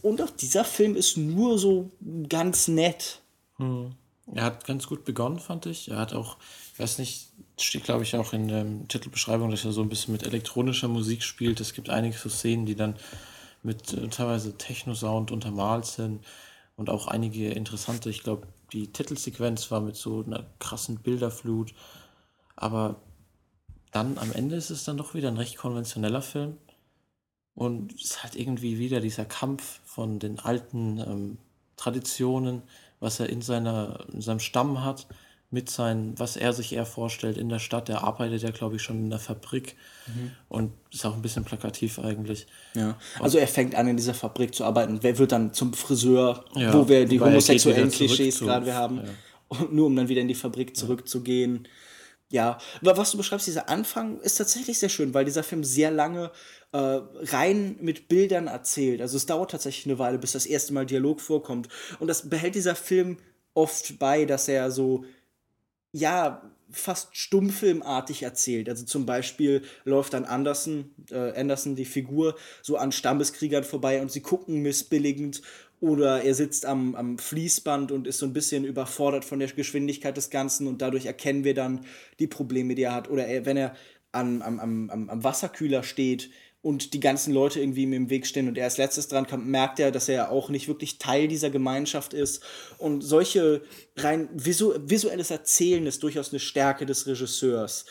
[0.00, 1.90] Und auch dieser Film ist nur so
[2.28, 3.20] ganz nett.
[3.56, 3.92] Hm.
[4.34, 5.90] Er hat ganz gut begonnen, fand ich.
[5.90, 6.36] Er hat auch,
[6.72, 10.12] ich weiß nicht, steht glaube ich auch in der Titelbeschreibung, dass er so ein bisschen
[10.12, 11.60] mit elektronischer Musik spielt.
[11.60, 12.96] Es gibt einige so Szenen, die dann
[13.62, 16.24] mit äh, teilweise Techno-Sound untermalt sind
[16.76, 21.74] und auch einige interessante, ich glaube, die Titelsequenz war mit so einer krassen Bilderflut,
[22.56, 23.02] aber
[23.92, 26.56] dann am Ende ist es dann doch wieder ein recht konventioneller Film.
[27.54, 31.38] Und es ist halt irgendwie wieder dieser Kampf von den alten ähm,
[31.76, 32.62] Traditionen,
[32.98, 35.06] was er in, seiner, in seinem Stamm hat,
[35.52, 37.88] mit sein, was er sich eher vorstellt in der Stadt.
[37.88, 40.32] Er arbeitet ja, glaube ich, schon in der Fabrik mhm.
[40.48, 42.46] und ist auch ein bisschen plakativ eigentlich.
[42.74, 44.98] Ja, also er fängt an, in dieser Fabrik zu arbeiten.
[45.02, 49.10] Wer wird dann zum Friseur, ja, wo wir die homosexuellen Klischees gerade haben, ja.
[49.48, 51.68] und nur um dann wieder in die Fabrik zurückzugehen.
[52.30, 56.30] Ja, was du beschreibst, dieser Anfang ist tatsächlich sehr schön, weil dieser Film sehr lange
[56.72, 59.02] äh, rein mit Bildern erzählt.
[59.02, 61.68] Also es dauert tatsächlich eine Weile, bis das erste Mal Dialog vorkommt.
[62.00, 63.18] Und das behält dieser Film
[63.52, 65.04] oft bei, dass er so
[65.92, 68.68] ja, fast stummfilmartig erzählt.
[68.68, 74.10] Also zum Beispiel läuft dann Anderson, äh, Anderson, die Figur, so an Stammeskriegern vorbei und
[74.10, 75.42] sie gucken missbilligend
[75.80, 80.16] oder er sitzt am, am Fließband und ist so ein bisschen überfordert von der Geschwindigkeit
[80.16, 81.84] des Ganzen und dadurch erkennen wir dann
[82.20, 83.10] die Probleme, die er hat.
[83.10, 83.74] Oder er, wenn er
[84.12, 86.30] am, am, am, am Wasserkühler steht
[86.62, 89.46] und die ganzen Leute irgendwie ihm im Weg stehen und er als letztes dran kommt,
[89.46, 92.42] merkt er, dass er auch nicht wirklich Teil dieser Gemeinschaft ist.
[92.78, 93.62] Und solche
[93.96, 97.84] rein visu visuelles Erzählen ist durchaus eine Stärke des Regisseurs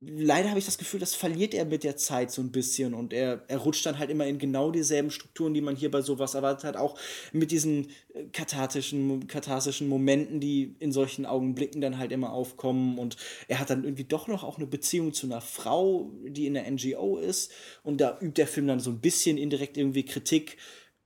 [0.00, 3.12] leider habe ich das Gefühl, das verliert er mit der Zeit so ein bisschen und
[3.12, 6.34] er, er rutscht dann halt immer in genau dieselben Strukturen, die man hier bei sowas
[6.34, 6.98] erwartet hat, auch
[7.32, 12.98] mit diesen äh, kathartischen, katharsischen Momenten, die in solchen Augenblicken dann halt immer aufkommen.
[12.98, 13.16] Und
[13.48, 16.70] er hat dann irgendwie doch noch auch eine Beziehung zu einer Frau, die in der
[16.70, 17.52] NGO ist.
[17.82, 20.56] Und da übt der Film dann so ein bisschen indirekt irgendwie Kritik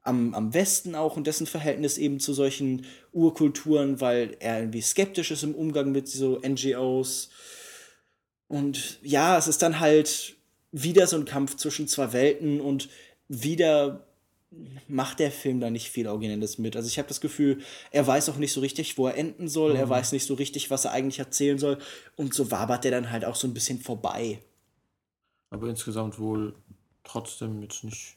[0.02, 5.30] am, am Westen auch und dessen Verhältnis eben zu solchen Urkulturen, weil er irgendwie skeptisch
[5.30, 7.30] ist im Umgang mit so NGOs
[8.48, 10.36] und ja, es ist dann halt
[10.72, 12.88] wieder so ein Kampf zwischen zwei Welten und
[13.28, 14.06] wieder
[14.88, 16.74] macht der Film da nicht viel Originelles mit.
[16.74, 19.72] Also ich habe das Gefühl, er weiß auch nicht so richtig, wo er enden soll,
[19.72, 19.80] mhm.
[19.80, 21.78] er weiß nicht so richtig, was er eigentlich erzählen soll
[22.16, 24.40] und so wabert er dann halt auch so ein bisschen vorbei.
[25.50, 26.54] Aber insgesamt wohl
[27.04, 28.16] trotzdem jetzt nicht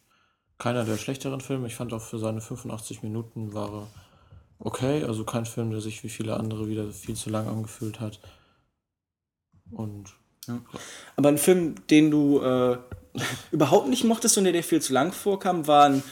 [0.57, 1.67] keiner der schlechteren Filme.
[1.67, 3.87] Ich fand auch für seine 85 Minuten war er
[4.59, 8.19] okay, also kein Film, der sich wie viele andere wieder viel zu lang angefühlt hat.
[9.71, 10.13] Und
[10.47, 10.59] ja.
[11.15, 12.77] Aber ein Film, den du äh,
[13.51, 16.03] überhaupt nicht mochtest und der dir viel zu lang vorkam, war ein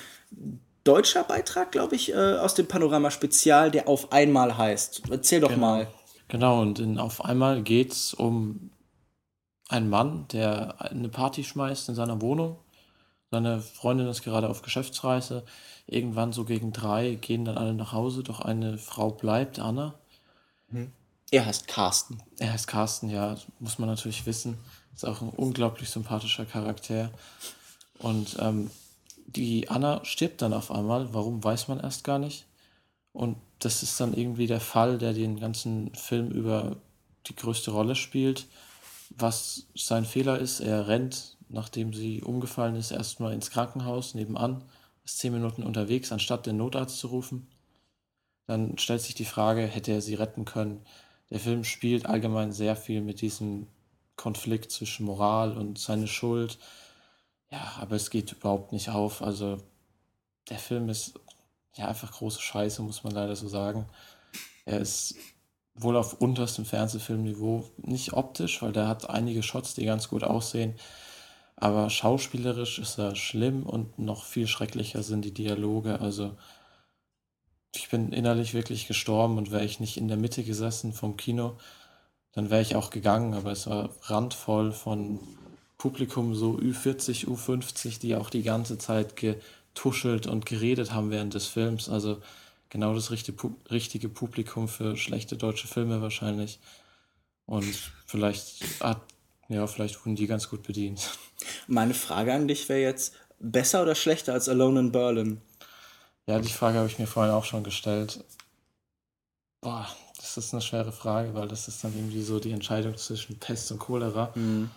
[0.84, 5.04] deutscher Beitrag, glaube ich, äh, aus dem Panorama Spezial, der auf einmal heißt.
[5.10, 5.62] Erzähl doch genau.
[5.62, 5.88] mal.
[6.28, 8.70] Genau, und in Auf einmal geht es um
[9.68, 12.58] einen Mann, der eine Party schmeißt in seiner Wohnung.
[13.32, 15.44] Seine Freundin ist gerade auf Geschäftsreise.
[15.86, 19.96] Irgendwann so gegen drei gehen dann alle nach Hause, doch eine Frau bleibt, Anna.
[20.70, 20.92] Mhm.
[21.32, 22.22] Er heißt Carsten.
[22.39, 24.58] Er heißt Carsten, ja, muss man natürlich wissen.
[24.96, 27.12] Ist auch ein unglaublich sympathischer Charakter.
[28.00, 28.72] Und ähm,
[29.28, 31.13] die Anna stirbt dann auf einmal.
[31.13, 32.46] Warum weiß man erst gar nicht.
[33.13, 36.78] Und das ist dann irgendwie der Fall, der den ganzen Film über
[37.28, 38.48] die größte Rolle spielt.
[39.18, 44.63] Was sein Fehler ist, er rennt, nachdem sie umgefallen ist, erstmal ins Krankenhaus nebenan,
[45.04, 47.48] ist zehn Minuten unterwegs, anstatt den Notarzt zu rufen.
[48.48, 50.82] Dann stellt sich die Frage, hätte er sie retten können?
[51.30, 53.68] Der Film spielt allgemein sehr viel mit diesem
[54.15, 56.58] Konflikt zwischen Moral und seine Schuld.
[57.52, 59.22] Ja, aber es geht überhaupt nicht auf.
[59.22, 59.58] Also
[60.50, 61.13] der Film ist
[61.76, 63.86] ja einfach große Scheiße, muss man leider so sagen.
[64.65, 65.15] Er ist
[65.76, 70.76] wohl auf unterstem Fernsehfilmniveau, nicht optisch, weil der hat einige Shots, die ganz gut aussehen.
[71.56, 76.00] Aber schauspielerisch ist er schlimm und noch viel schrecklicher sind die Dialoge.
[76.00, 76.36] Also
[77.76, 81.58] ich bin innerlich wirklich gestorben und wäre ich nicht in der Mitte gesessen vom Kino,
[82.34, 85.20] dann wäre ich auch gegangen, aber es war randvoll von
[85.78, 91.48] Publikum so Ü40, U50, die auch die ganze Zeit getuschelt und geredet haben während des
[91.48, 91.90] Films.
[91.90, 92.22] Also
[92.70, 96.60] genau das richtige Publikum für schlechte deutsche Filme wahrscheinlich.
[97.46, 99.02] Und vielleicht hat,
[99.48, 101.18] ja, vielleicht wurden die ganz gut bedient.
[101.68, 105.42] Meine Frage an dich wäre jetzt, besser oder schlechter als Alone in Berlin?
[106.30, 108.24] Ja, die Frage habe ich mir vorhin auch schon gestellt.
[109.62, 109.88] Boah,
[110.18, 113.72] das ist eine schwere Frage, weil das ist dann irgendwie so die Entscheidung zwischen Pest
[113.72, 114.32] und Cholera.
[114.36, 114.70] Mhm.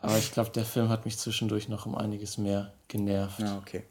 [0.00, 3.38] Aber ich glaube, der Film hat mich zwischendurch noch um einiges mehr genervt.
[3.38, 3.84] Ja, okay.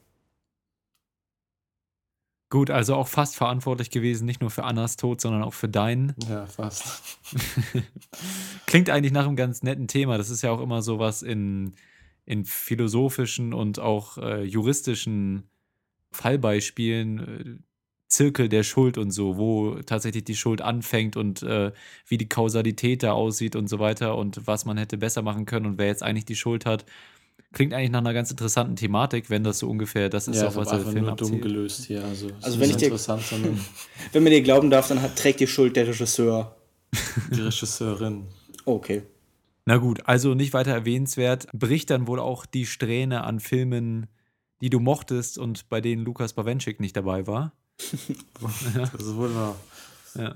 [2.49, 6.13] Gut, also auch fast verantwortlich gewesen, nicht nur für Annas Tod, sondern auch für deinen.
[6.27, 7.01] Ja, fast.
[8.65, 10.17] Klingt eigentlich nach einem ganz netten Thema.
[10.17, 11.73] Das ist ja auch immer so was in,
[12.25, 15.47] in philosophischen und auch äh, juristischen
[16.11, 17.63] Fallbeispielen, äh,
[18.11, 21.71] Zirkel der Schuld und so, wo tatsächlich die Schuld anfängt und äh,
[22.05, 25.65] wie die Kausalität da aussieht und so weiter und was man hätte besser machen können
[25.65, 26.85] und wer jetzt eigentlich die Schuld hat.
[27.53, 30.55] Klingt eigentlich nach einer ganz interessanten Thematik, wenn das so ungefähr das ist, ja, auch
[30.55, 32.03] was der Film nur dumm gelöst hier.
[32.03, 32.91] Also, also wenn ich dir,
[34.11, 36.55] wenn man dir glauben darf, dann hat, trägt die Schuld der Regisseur.
[37.33, 38.27] Die Regisseurin.
[38.65, 39.03] Okay.
[39.65, 41.47] Na gut, also nicht weiter erwähnenswert.
[41.53, 44.07] Bricht dann wohl auch die Strähne an Filmen,
[44.61, 47.53] die du mochtest und bei denen Lukas Bawenschik nicht dabei war.
[48.75, 49.55] das ist wohl wahr.
[50.15, 50.35] Ja.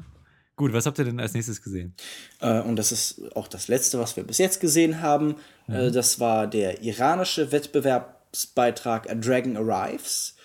[0.55, 1.93] Gut, was habt ihr denn als nächstes gesehen?
[2.39, 5.35] Äh, und das ist auch das letzte, was wir bis jetzt gesehen haben.
[5.67, 5.75] Mhm.
[5.75, 10.35] Äh, das war der iranische Wettbewerbsbeitrag A Dragon Arrives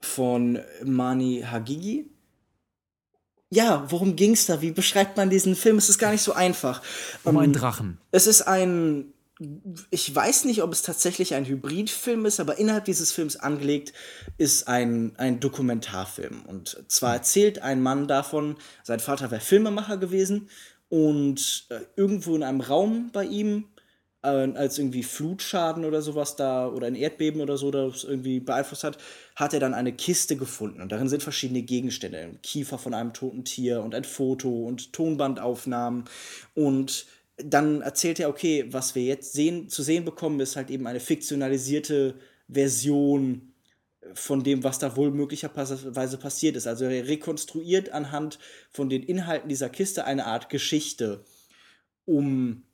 [0.00, 2.10] von Mani Hagigi.
[3.50, 4.62] Ja, worum ging es da?
[4.62, 5.78] Wie beschreibt man diesen Film?
[5.78, 6.82] Es ist gar nicht so einfach.
[7.22, 7.98] Um einen ähm, Drachen.
[8.10, 9.13] Es ist ein
[9.90, 13.92] ich weiß nicht, ob es tatsächlich ein Hybridfilm ist, aber innerhalb dieses Films angelegt
[14.38, 16.42] ist ein, ein Dokumentarfilm.
[16.46, 20.48] Und zwar erzählt ein Mann davon, sein Vater wäre Filmemacher gewesen
[20.88, 23.64] und äh, irgendwo in einem Raum bei ihm,
[24.22, 28.84] äh, als irgendwie Flutschaden oder sowas da oder ein Erdbeben oder so das irgendwie beeinflusst
[28.84, 28.98] hat,
[29.34, 30.80] hat er dann eine Kiste gefunden.
[30.80, 34.92] Und darin sind verschiedene Gegenstände: ein Kiefer von einem toten Tier und ein Foto und
[34.92, 36.04] Tonbandaufnahmen.
[36.54, 40.86] Und dann erzählt er, okay, was wir jetzt sehen, zu sehen bekommen, ist halt eben
[40.86, 42.16] eine fiktionalisierte
[42.48, 43.54] Version
[44.12, 46.66] von dem, was da wohl möglicherweise passiert ist.
[46.66, 48.38] Also er rekonstruiert anhand
[48.70, 51.24] von den Inhalten dieser Kiste eine Art Geschichte
[52.04, 52.64] um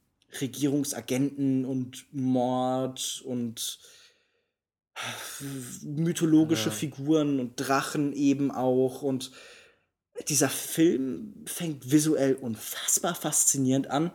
[0.41, 3.79] Regierungsagenten und Mord und
[5.83, 6.75] mythologische ja.
[6.75, 9.03] Figuren und Drachen eben auch.
[9.03, 9.31] Und
[10.29, 14.13] dieser Film fängt visuell unfassbar faszinierend an.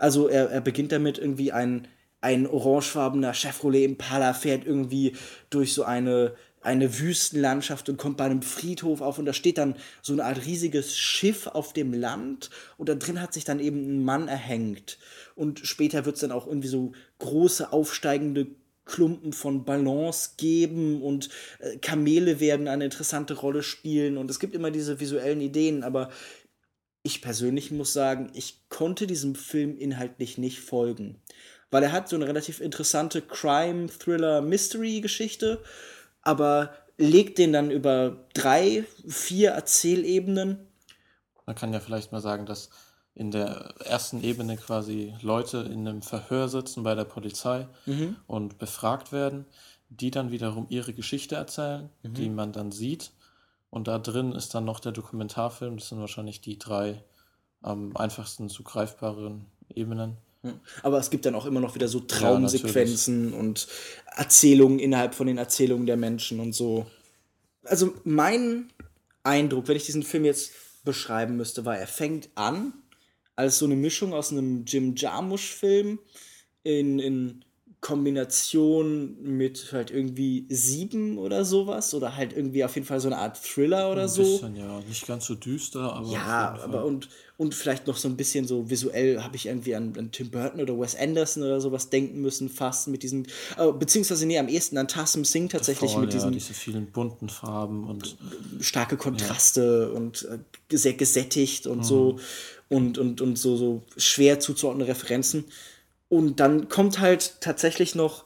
[0.00, 1.86] Also er, er beginnt damit irgendwie ein,
[2.22, 5.14] ein orangefarbener Chevrolet Impala fährt irgendwie
[5.50, 9.76] durch so eine eine Wüstenlandschaft und kommt bei einem Friedhof auf und da steht dann
[10.02, 13.78] so eine Art riesiges Schiff auf dem Land und da drin hat sich dann eben
[13.78, 14.98] ein Mann erhängt.
[15.34, 18.48] Und später wird es dann auch irgendwie so große aufsteigende
[18.84, 24.54] Klumpen von Balance geben und äh, Kamele werden eine interessante Rolle spielen und es gibt
[24.54, 26.10] immer diese visuellen Ideen, aber
[27.02, 31.20] ich persönlich muss sagen, ich konnte diesem Film inhaltlich nicht folgen,
[31.70, 35.62] weil er hat so eine relativ interessante Crime, Thriller, Mystery-Geschichte,
[36.22, 40.68] aber legt den dann über drei, vier Erzählebenen.
[41.46, 42.70] Man kann ja vielleicht mal sagen, dass
[43.14, 48.16] in der ersten Ebene quasi Leute in einem Verhör sitzen bei der Polizei mhm.
[48.26, 49.46] und befragt werden,
[49.88, 52.14] die dann wiederum ihre Geschichte erzählen, mhm.
[52.14, 53.12] die man dann sieht.
[53.70, 55.76] Und da drin ist dann noch der Dokumentarfilm.
[55.76, 57.02] Das sind wahrscheinlich die drei
[57.62, 60.16] am einfachsten zugreifbaren Ebenen.
[60.82, 63.68] Aber es gibt dann auch immer noch wieder so Traumsequenzen ja, und
[64.16, 66.86] Erzählungen innerhalb von den Erzählungen der Menschen und so.
[67.64, 68.70] Also mein
[69.22, 70.52] Eindruck, wenn ich diesen Film jetzt
[70.84, 72.72] beschreiben müsste, war, er fängt an
[73.36, 75.98] als so eine Mischung aus einem Jim Jarmusch-Film
[76.62, 77.44] in, in
[77.80, 83.16] Kombination mit halt irgendwie sieben oder sowas oder halt irgendwie auf jeden Fall so eine
[83.16, 84.22] Art Thriller oder ein so.
[84.22, 86.10] Bisschen, ja, nicht ganz so düster, aber.
[86.10, 89.94] Ja, aber und, und vielleicht noch so ein bisschen so visuell habe ich irgendwie an,
[89.96, 94.26] an, Tim Burton oder Wes Anderson oder sowas denken müssen, fast mit diesen, äh, beziehungsweise
[94.26, 96.28] nee, am ehesten an Tassum Singh tatsächlich Davor, mit diesen.
[96.28, 98.18] Ja, diese vielen bunten Farben und.
[98.60, 99.96] Starke Kontraste ja.
[99.96, 101.84] und äh, sehr gesättigt und mhm.
[101.84, 102.18] so
[102.68, 105.44] und, und, und so, so schwer zuzuordnende Referenzen.
[106.10, 108.24] Und dann kommt halt tatsächlich noch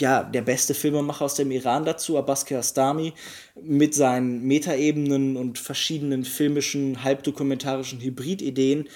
[0.00, 3.12] ja, der beste Filmemacher aus dem Iran dazu, Abbas Kiarostami,
[3.60, 8.88] mit seinen Metaebenen und verschiedenen filmischen, halbdokumentarischen Hybridideen.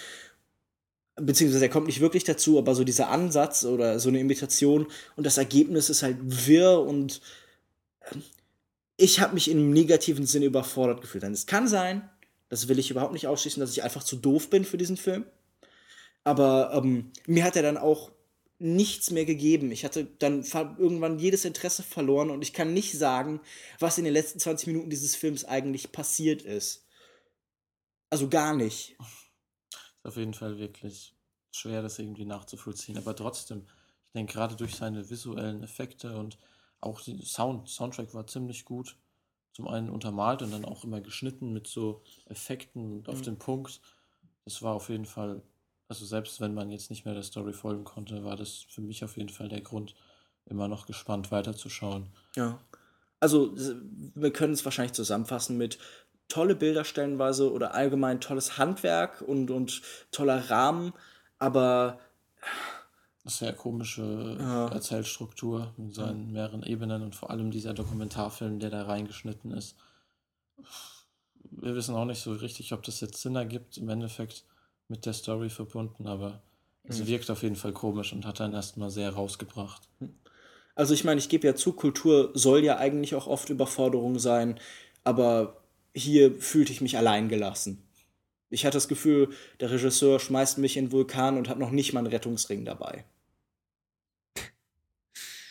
[1.17, 5.27] Beziehungsweise er kommt nicht wirklich dazu, aber so dieser Ansatz oder so eine Imitation und
[5.27, 7.21] das Ergebnis ist halt wirr und
[8.13, 8.23] ähm,
[8.97, 11.25] ich habe mich im negativen Sinne überfordert gefühlt.
[11.25, 12.09] Denn es kann sein,
[12.49, 15.25] das will ich überhaupt nicht ausschließen, dass ich einfach zu doof bin für diesen Film.
[16.23, 18.13] Aber ähm, mir hat er dann auch
[18.61, 19.73] nichts mehr gegeben.
[19.73, 20.45] Ich hatte dann
[20.79, 23.41] irgendwann jedes Interesse verloren und ich kann nicht sagen,
[23.79, 26.87] was in den letzten 20 Minuten dieses Films eigentlich passiert ist.
[28.11, 28.97] Also gar nicht.
[28.99, 31.15] Ist auf jeden Fall wirklich
[31.51, 32.99] schwer, das irgendwie nachzuvollziehen.
[32.99, 33.67] Aber trotzdem,
[34.07, 36.39] ich denke, gerade durch seine visuellen Effekte und
[36.81, 38.97] auch die Sound, Soundtrack war ziemlich gut.
[39.53, 43.25] Zum einen untermalt und dann auch immer geschnitten mit so Effekten und auf mhm.
[43.25, 43.81] den Punkt.
[44.45, 45.43] Das war auf jeden Fall
[45.91, 49.03] also selbst wenn man jetzt nicht mehr der Story folgen konnte, war das für mich
[49.03, 49.97] auf jeden Fall der Grund,
[50.47, 52.07] immer noch gespannt weiterzuschauen.
[52.37, 52.61] Ja.
[53.19, 53.53] Also
[54.15, 55.79] wir können es wahrscheinlich zusammenfassen mit
[56.29, 60.93] tolle Bilder stellenweise oder allgemein tolles Handwerk und, und toller Rahmen,
[61.41, 61.99] aber
[63.25, 64.69] sehr komische ja.
[64.69, 69.77] Erzählstruktur mit seinen mehreren Ebenen und vor allem dieser Dokumentarfilm, der da reingeschnitten ist.
[71.51, 73.77] Wir wissen auch nicht so richtig, ob das jetzt Sinn ergibt.
[73.77, 74.45] Im Endeffekt
[74.91, 76.43] mit der Story verbunden, aber
[76.85, 77.07] es mhm.
[77.07, 79.89] wirkt auf jeden Fall komisch und hat dann erstmal sehr rausgebracht.
[80.75, 84.59] Also ich meine, ich gebe ja zu, Kultur soll ja eigentlich auch oft Überforderung sein,
[85.05, 85.63] aber
[85.95, 87.83] hier fühlte ich mich allein gelassen.
[88.51, 91.93] Ich hatte das Gefühl, der Regisseur schmeißt mich in den Vulkan und hat noch nicht
[91.93, 93.05] mal einen Rettungsring dabei.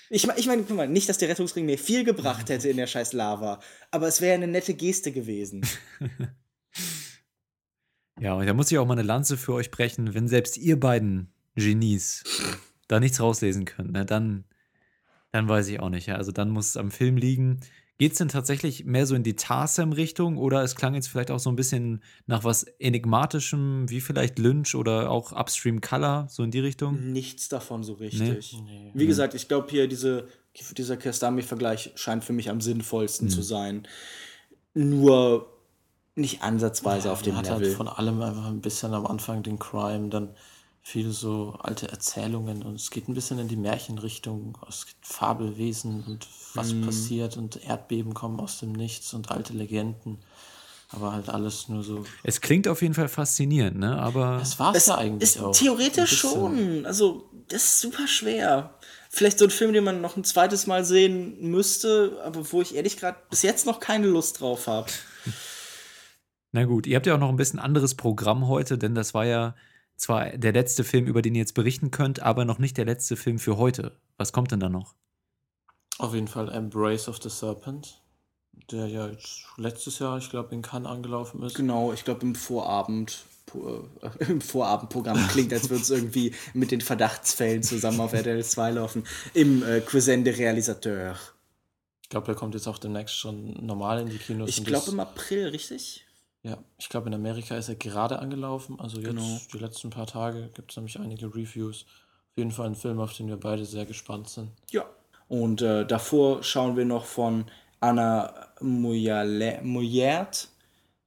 [0.10, 2.88] Ich, ich meine, guck mal, nicht, dass der Rettungsring mir viel gebracht hätte in der
[2.88, 5.66] scheiß Lava, aber es wäre eine nette Geste gewesen.
[8.20, 10.80] Ja, und da muss ich auch mal eine Lanze für euch brechen, wenn selbst ihr
[10.80, 12.24] beiden Genies
[12.88, 14.46] da nichts rauslesen könnt, ne, dann,
[15.32, 16.08] dann weiß ich auch nicht.
[16.08, 16.16] Ja.
[16.16, 17.62] Also dann muss es am Film liegen.
[17.98, 21.40] Geht es denn tatsächlich mehr so in die Tarsem-Richtung oder es klang jetzt vielleicht auch
[21.40, 26.52] so ein bisschen nach was Enigmatischem, wie vielleicht Lynch oder auch Upstream Color, so in
[26.52, 27.12] die Richtung?
[27.12, 28.54] Nichts davon so richtig.
[28.54, 28.62] Nee?
[28.64, 28.92] Nee.
[28.94, 30.30] Wie gesagt, ich glaube hier diese,
[30.78, 33.32] dieser Kerstami-Vergleich scheint für mich am sinnvollsten mhm.
[33.32, 33.88] zu sein.
[34.74, 35.59] Nur
[36.16, 37.68] nicht ansatzweise ja, auf dem hat Level.
[37.68, 40.36] Halt von allem einfach ein bisschen am Anfang den Crime, dann
[40.82, 44.58] viele so alte Erzählungen und es geht ein bisschen in die Märchenrichtung.
[44.68, 46.84] Es gibt Fabelwesen und was mm.
[46.84, 50.20] passiert und Erdbeben kommen aus dem Nichts und alte Legenden.
[50.92, 52.04] Aber halt alles nur so.
[52.24, 54.00] Es klingt auf jeden Fall faszinierend, ne?
[54.00, 54.38] Aber.
[54.40, 55.56] Das war es ja eigentlich ist auch.
[55.56, 56.84] Theoretisch schon.
[56.88, 58.74] Also, das ist super schwer.
[59.12, 62.74] Vielleicht so ein Film, den man noch ein zweites Mal sehen müsste, aber wo ich
[62.74, 64.88] ehrlich gerade bis jetzt noch keine Lust drauf habe.
[66.52, 69.26] Na gut, ihr habt ja auch noch ein bisschen anderes Programm heute, denn das war
[69.26, 69.56] ja
[69.96, 73.16] zwar der letzte Film, über den ihr jetzt berichten könnt, aber noch nicht der letzte
[73.16, 74.00] Film für heute.
[74.18, 74.96] Was kommt denn da noch?
[76.00, 78.02] Auf jeden Fall Embrace of the Serpent,
[78.72, 81.56] der ja jetzt letztes Jahr, ich glaube, in Cannes angelaufen ist.
[81.56, 83.26] Genau, ich glaube im Vorabend.
[83.54, 88.72] Äh, Im Vorabendprogramm klingt, als würde es irgendwie mit den Verdachtsfällen zusammen auf RTL 2
[88.72, 89.04] laufen.
[89.34, 91.16] Im äh, Cousin de Réalisateur.
[92.04, 94.50] Ich glaube, der kommt jetzt auch demnächst schon normal in die Kinos.
[94.50, 96.06] Ich glaube im April, richtig?
[96.44, 98.80] Ja, ich glaube, in Amerika ist er gerade angelaufen.
[98.80, 99.42] Also jetzt genau.
[99.54, 101.84] die letzten paar Tage gibt es nämlich einige Reviews.
[101.84, 104.52] Auf jeden Fall ein Film, auf den wir beide sehr gespannt sind.
[104.72, 104.86] Ja.
[105.28, 107.46] Und äh, davor schauen wir noch von
[107.82, 110.50] Anna Mouillard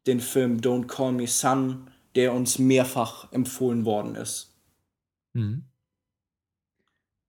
[0.07, 4.55] den Film Don't Call Me Son, der uns mehrfach empfohlen worden ist.
[5.33, 5.65] Mhm.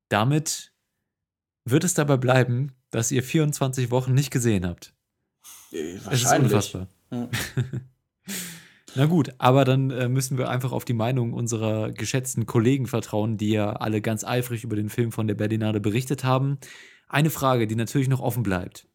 [0.10, 0.74] Damit
[1.66, 4.94] wird es dabei bleiben, dass ihr 24 Wochen nicht gesehen habt.
[5.72, 6.14] Äh, wahrscheinlich.
[6.14, 6.88] Es ist unfassbar.
[7.12, 7.30] Ja.
[8.96, 13.38] Na gut, aber dann äh, müssen wir einfach auf die Meinung unserer geschätzten Kollegen vertrauen,
[13.38, 16.60] die ja alle ganz eifrig über den Film von der Berlinade berichtet haben.
[17.08, 18.88] Eine Frage, die natürlich noch offen bleibt.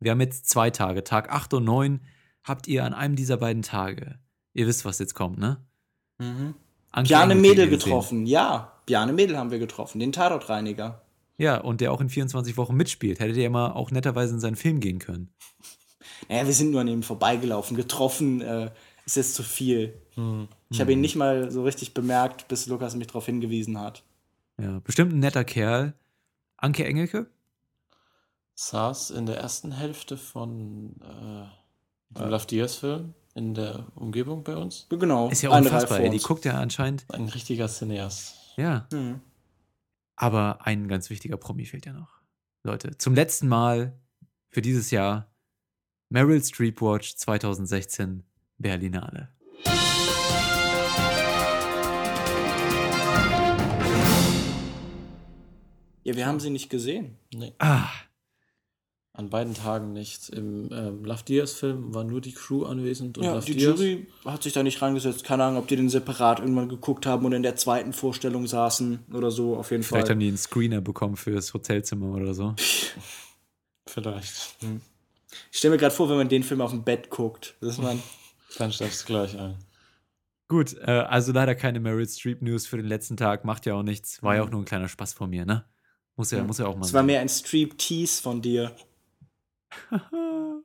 [0.00, 2.00] Wir haben jetzt zwei Tage, Tag 8 und 9.
[2.44, 4.18] Habt ihr an einem dieser beiden Tage,
[4.54, 5.66] ihr wisst, was jetzt kommt, ne?
[6.18, 6.54] Mhm.
[7.04, 8.72] Bjarne Mädel getroffen, ja.
[8.86, 11.02] Bjarne Mädel haben wir getroffen, den Tatortreiniger.
[11.36, 13.20] Ja, und der auch in 24 Wochen mitspielt.
[13.20, 15.30] Hättet ihr ja mal auch netterweise in seinen Film gehen können.
[16.28, 17.76] Naja, wir sind nur an ihm vorbeigelaufen.
[17.76, 18.70] Getroffen äh,
[19.08, 19.98] ist jetzt zu viel.
[20.14, 20.48] Hm.
[20.68, 21.00] Ich habe ihn hm.
[21.00, 24.04] nicht mal so richtig bemerkt, bis Lukas mich darauf hingewiesen hat.
[24.60, 25.94] Ja, bestimmt ein netter Kerl.
[26.58, 27.30] Anke Engelke?
[28.54, 31.46] Saß in der ersten Hälfte von äh,
[32.18, 34.86] dem Love Diaz Film in der Umgebung bei uns.
[34.90, 35.30] Genau.
[35.30, 36.10] Ist ja unfassbar, ey.
[36.10, 37.06] Die guckt ja anscheinend.
[37.08, 38.34] Ein richtiger Cineast.
[38.56, 38.88] Ja.
[38.92, 39.20] Mhm.
[40.16, 42.20] Aber ein ganz wichtiger Promi fehlt ja noch.
[42.62, 43.98] Leute, zum letzten Mal
[44.48, 45.30] für dieses Jahr
[46.10, 48.24] Meryl Streep Watch 2016
[48.58, 49.28] Berlinale.
[56.04, 57.18] Ja, wir haben sie nicht gesehen.
[57.34, 57.52] Nee.
[57.58, 57.88] Ah.
[59.12, 60.30] An beiden Tagen nicht.
[60.30, 63.58] Im ähm, Love Diaz-Film war nur die Crew anwesend und ja, Love die.
[63.58, 65.24] Jury hat sich da nicht reingesetzt.
[65.24, 69.00] Keine Ahnung, ob die den separat irgendwann geguckt haben und in der zweiten Vorstellung saßen
[69.12, 69.98] oder so, auf jeden Vielleicht Fall.
[69.98, 72.54] Vielleicht haben die einen Screener bekommen fürs Hotelzimmer oder so.
[73.86, 74.56] Vielleicht.
[74.60, 74.80] Hm.
[75.52, 77.54] Ich stelle mir gerade vor, wenn man den Film auf dem Bett guckt.
[77.60, 78.00] Das ist man
[78.56, 79.56] Dann steigst du gleich ein.
[80.48, 83.82] Gut, äh, also leider keine Meryl Streep News für den letzten Tag, macht ja auch
[83.82, 84.22] nichts.
[84.22, 84.52] War ja auch mhm.
[84.52, 85.66] nur ein kleiner Spaß von mir, ne?
[86.16, 86.44] Muss ja, ja.
[86.44, 86.86] muss ja auch mal.
[86.86, 88.74] Es war mehr ein Streep Tease von dir.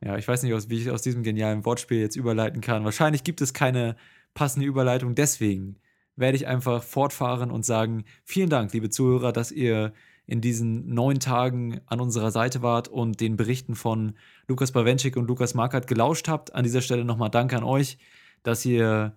[0.00, 2.84] ja, ich weiß nicht, wie ich aus diesem genialen Wortspiel jetzt überleiten kann.
[2.84, 3.96] Wahrscheinlich gibt es keine
[4.32, 5.16] passende Überleitung.
[5.16, 5.80] Deswegen
[6.14, 9.92] werde ich einfach fortfahren und sagen: Vielen Dank, liebe Zuhörer, dass ihr
[10.26, 14.14] in diesen neun Tagen an unserer Seite wart und den Berichten von
[14.46, 16.54] Lukas Bawenschik und Lukas Markert gelauscht habt.
[16.54, 17.98] An dieser Stelle nochmal Danke an euch,
[18.42, 19.14] dass ihr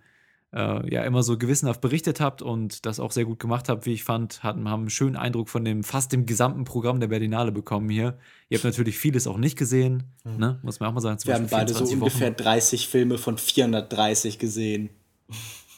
[0.56, 3.94] äh, ja immer so gewissenhaft berichtet habt und das auch sehr gut gemacht habt, wie
[3.94, 4.42] ich fand.
[4.42, 8.18] Hatten, haben einen schönen Eindruck von dem fast dem gesamten Programm der Berlinale bekommen hier.
[8.50, 10.38] Ihr habt natürlich vieles auch nicht gesehen, mhm.
[10.38, 10.60] ne?
[10.64, 11.20] muss man auch mal sagen.
[11.24, 11.94] Wir haben beide so Wochen.
[11.96, 14.90] ungefähr 30 Filme von 430 gesehen.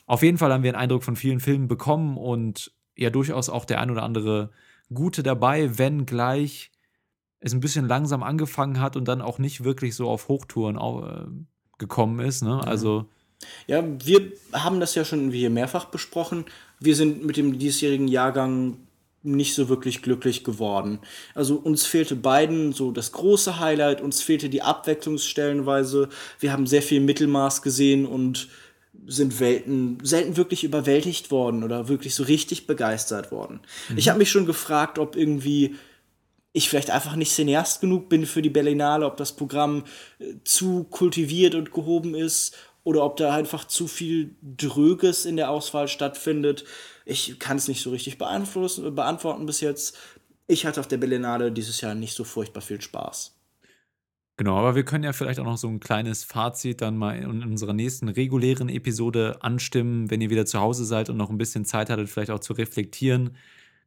[0.05, 3.65] Auf jeden Fall haben wir einen Eindruck von vielen Filmen bekommen und ja durchaus auch
[3.65, 4.51] der ein oder andere
[4.93, 6.71] Gute dabei, wenn gleich
[7.39, 11.27] es ein bisschen langsam angefangen hat und dann auch nicht wirklich so auf Hochtouren äh,
[11.77, 12.41] gekommen ist.
[12.41, 12.65] Ne?
[12.65, 13.05] Also.
[13.67, 16.45] Ja, wir haben das ja schon hier mehrfach besprochen.
[16.79, 18.77] Wir sind mit dem diesjährigen Jahrgang
[19.23, 20.99] nicht so wirklich glücklich geworden.
[21.35, 26.09] Also uns fehlte beiden so das große Highlight, uns fehlte die Abwechslungsstellenweise.
[26.39, 28.47] Wir haben sehr viel Mittelmaß gesehen und
[29.07, 33.61] sind Welten, selten wirklich überwältigt worden oder wirklich so richtig begeistert worden.
[33.89, 33.97] Mhm.
[33.97, 35.75] Ich habe mich schon gefragt, ob irgendwie
[36.53, 39.85] ich vielleicht einfach nicht Cineast genug bin für die Berlinale, ob das Programm
[40.19, 45.51] äh, zu kultiviert und gehoben ist oder ob da einfach zu viel Dröges in der
[45.51, 46.65] Auswahl stattfindet.
[47.05, 49.97] Ich kann es nicht so richtig beeinflussen, beantworten bis jetzt.
[50.47, 53.36] Ich hatte auf der Berlinale dieses Jahr nicht so furchtbar viel Spaß.
[54.37, 57.41] Genau, aber wir können ja vielleicht auch noch so ein kleines Fazit dann mal in
[57.43, 60.11] unserer nächsten regulären Episode anstimmen.
[60.11, 62.53] Wenn ihr wieder zu Hause seid und noch ein bisschen Zeit hattet, vielleicht auch zu
[62.53, 63.35] reflektieren,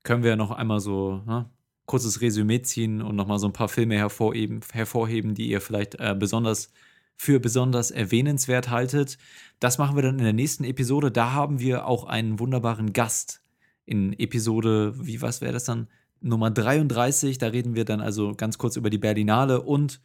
[0.03, 1.49] können wir ja noch einmal so ne,
[1.87, 6.17] kurzes Resümee ziehen und nochmal so ein paar Filme hervorheben, hervorheben die ihr vielleicht äh,
[6.19, 6.73] besonders
[7.17, 9.19] für besonders erwähnenswert haltet.
[9.61, 11.13] Das machen wir dann in der nächsten Episode.
[11.13, 13.41] Da haben wir auch einen wunderbaren Gast
[13.87, 15.87] in Episode, wie was wäre das dann?
[16.21, 17.39] Nummer 33.
[17.39, 20.01] Da reden wir dann also ganz kurz über die Berlinale und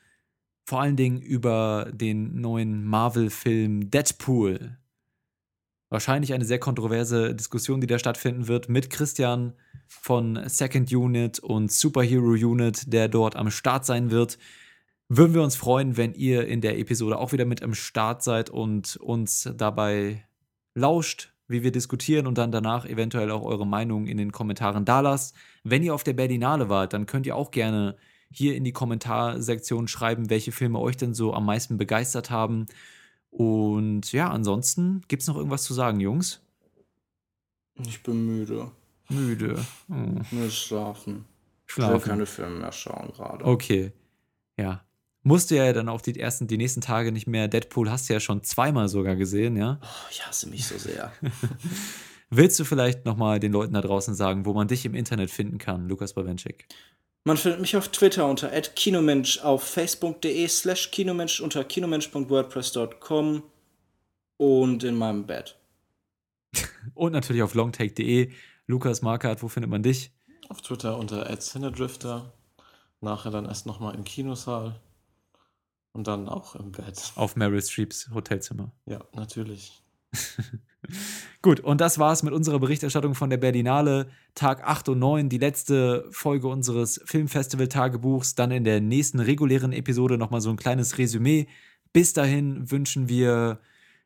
[0.66, 4.78] vor allen Dingen über den neuen Marvel-Film Deadpool.
[5.90, 9.54] Wahrscheinlich eine sehr kontroverse Diskussion, die da stattfinden wird mit Christian
[9.88, 14.40] von Second Unit und Superhero Unit, der dort am Start sein wird.
[15.08, 18.50] Würden wir uns freuen, wenn ihr in der Episode auch wieder mit am Start seid
[18.50, 20.28] und uns dabei
[20.74, 25.36] lauscht, wie wir diskutieren und dann danach eventuell auch eure Meinung in den Kommentaren dalasst.
[25.64, 27.96] Wenn ihr auf der Berlinale wart, dann könnt ihr auch gerne
[28.38, 32.66] hier in die Kommentarsektion schreiben, welche Filme euch denn so am meisten begeistert haben.
[33.32, 36.42] Und ja, ansonsten gibt es noch irgendwas zu sagen, Jungs?
[37.86, 38.72] Ich bin müde.
[39.10, 39.66] Müde.
[40.22, 41.26] Ich will schlafen.
[41.66, 41.96] schlafen.
[41.98, 43.46] Ich will keine Filme mehr schauen gerade.
[43.46, 43.92] Okay.
[44.58, 44.86] Ja.
[45.24, 47.48] Musst du ja dann auch die ersten, die nächsten Tage nicht mehr.
[47.48, 49.80] Deadpool hast du ja schon zweimal sogar gesehen, ja?
[49.82, 51.12] Oh, ich hasse mich so sehr.
[52.30, 55.58] Willst du vielleicht nochmal den Leuten da draußen sagen, wo man dich im Internet finden
[55.58, 56.68] kann, Lukas Bawenschik?
[57.28, 63.42] Man findet mich auf Twitter unter @kinomensch, auf facebook.de slash kinomensch unter kinomensch.wordpress.com
[64.38, 65.58] und in meinem Bett.
[66.94, 68.32] und natürlich auf longtake.de.
[68.68, 70.12] Lukas Markert, wo findet man dich?
[70.50, 72.32] Auf Twitter unter @cinedrifter.
[73.02, 74.80] Nachher dann erst nochmal im Kinosaal.
[75.94, 77.12] Und dann auch im Bett.
[77.16, 78.72] Auf Meryl Streeps Hotelzimmer.
[78.86, 79.82] Ja, natürlich.
[81.42, 85.38] Gut, und das war's mit unserer Berichterstattung von der Berlinale, Tag 8 und 9, die
[85.38, 88.36] letzte Folge unseres Filmfestival-Tagebuchs.
[88.36, 91.48] Dann in der nächsten regulären Episode nochmal so ein kleines Resümee.
[91.94, 93.60] Bis dahin wünschen wir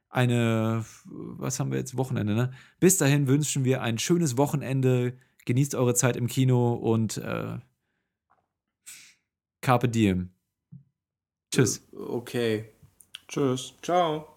[0.09, 2.51] eine, was haben wir jetzt, Wochenende, ne?
[2.79, 5.13] Bis dahin wünschen wir ein schönes Wochenende.
[5.45, 7.57] Genießt eure Zeit im Kino und äh,
[9.61, 10.29] Carpe Diem.
[11.51, 11.87] Tschüss.
[11.93, 12.65] Okay.
[13.27, 13.73] Tschüss.
[13.81, 14.27] Ciao.